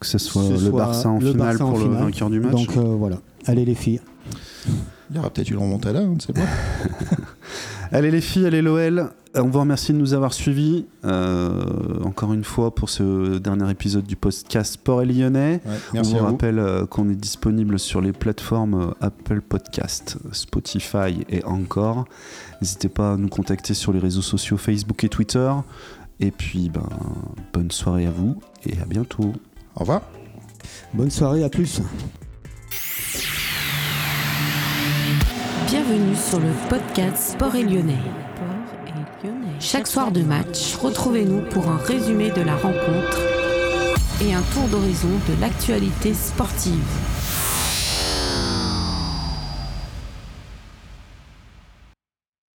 Que 0.00 0.06
ce 0.06 0.16
soit 0.16 0.42
ce 0.44 0.52
le 0.52 0.58
soit 0.58 0.78
Barça 0.78 1.08
en 1.10 1.18
le 1.18 1.32
finale 1.32 1.36
Barça 1.36 1.64
en 1.64 1.70
pour 1.70 1.78
le 1.78 1.84
finale. 1.84 2.02
vainqueur 2.04 2.30
du 2.30 2.40
match. 2.40 2.52
Donc 2.52 2.76
euh, 2.76 2.80
voilà, 2.80 3.20
allez 3.46 3.64
les 3.64 3.74
filles. 3.74 4.00
Il 5.10 5.16
y 5.16 5.18
aura 5.18 5.28
peut-être 5.30 5.50
une 5.50 5.58
remontada, 5.58 6.00
on 6.00 6.14
ne 6.14 6.20
sait 6.20 6.32
pas. 6.32 6.40
Allez 7.92 8.10
les 8.10 8.20
filles, 8.20 8.44
allez 8.44 8.60
l'OL. 8.60 9.08
Euh, 9.38 9.42
On 9.42 9.48
vous 9.48 9.60
remercie 9.60 9.92
de 9.92 9.98
nous 9.98 10.14
avoir 10.14 10.32
suivis 10.32 10.86
euh, 11.04 12.02
encore 12.04 12.32
une 12.32 12.44
fois 12.44 12.74
pour 12.74 12.90
ce 12.90 13.38
dernier 13.38 13.70
épisode 13.70 14.04
du 14.04 14.16
podcast 14.16 14.74
Sport 14.74 15.02
et 15.02 15.06
Lyonnais. 15.06 15.60
Ouais, 15.64 15.72
merci 15.94 16.14
On 16.14 16.18
vous 16.18 16.24
rappelle 16.24 16.58
euh, 16.58 16.86
qu'on 16.86 17.08
est 17.08 17.14
disponible 17.14 17.78
sur 17.78 18.00
les 18.00 18.12
plateformes 18.12 18.94
Apple 19.00 19.40
Podcast, 19.40 20.18
Spotify 20.32 21.24
et 21.28 21.44
encore. 21.44 22.06
N'hésitez 22.60 22.88
pas 22.88 23.12
à 23.12 23.16
nous 23.16 23.28
contacter 23.28 23.74
sur 23.74 23.92
les 23.92 23.98
réseaux 23.98 24.22
sociaux 24.22 24.56
Facebook 24.56 25.02
et 25.04 25.08
Twitter. 25.08 25.52
Et 26.20 26.30
puis, 26.32 26.68
ben, 26.68 26.88
bonne 27.52 27.70
soirée 27.70 28.06
à 28.06 28.10
vous 28.10 28.36
et 28.66 28.80
à 28.80 28.84
bientôt. 28.84 29.32
Au 29.76 29.80
revoir. 29.80 30.02
Bonne 30.92 31.10
soirée, 31.10 31.44
à 31.44 31.48
plus. 31.48 31.80
Bienvenue 35.68 36.16
sur 36.16 36.40
le 36.40 36.50
podcast. 36.68 37.34
Sport 37.34 37.54
et 37.54 37.62
Lyonnais. 37.62 38.02
Chaque 39.60 39.88
soir 39.88 40.12
de 40.12 40.22
match, 40.22 40.76
retrouvez-nous 40.76 41.40
pour 41.50 41.68
un 41.68 41.78
résumé 41.78 42.30
de 42.30 42.42
la 42.42 42.54
rencontre 42.54 43.20
et 44.22 44.32
un 44.32 44.42
tour 44.54 44.68
d'horizon 44.68 45.08
de 45.28 45.40
l'actualité 45.40 46.14
sportive. 46.14 46.84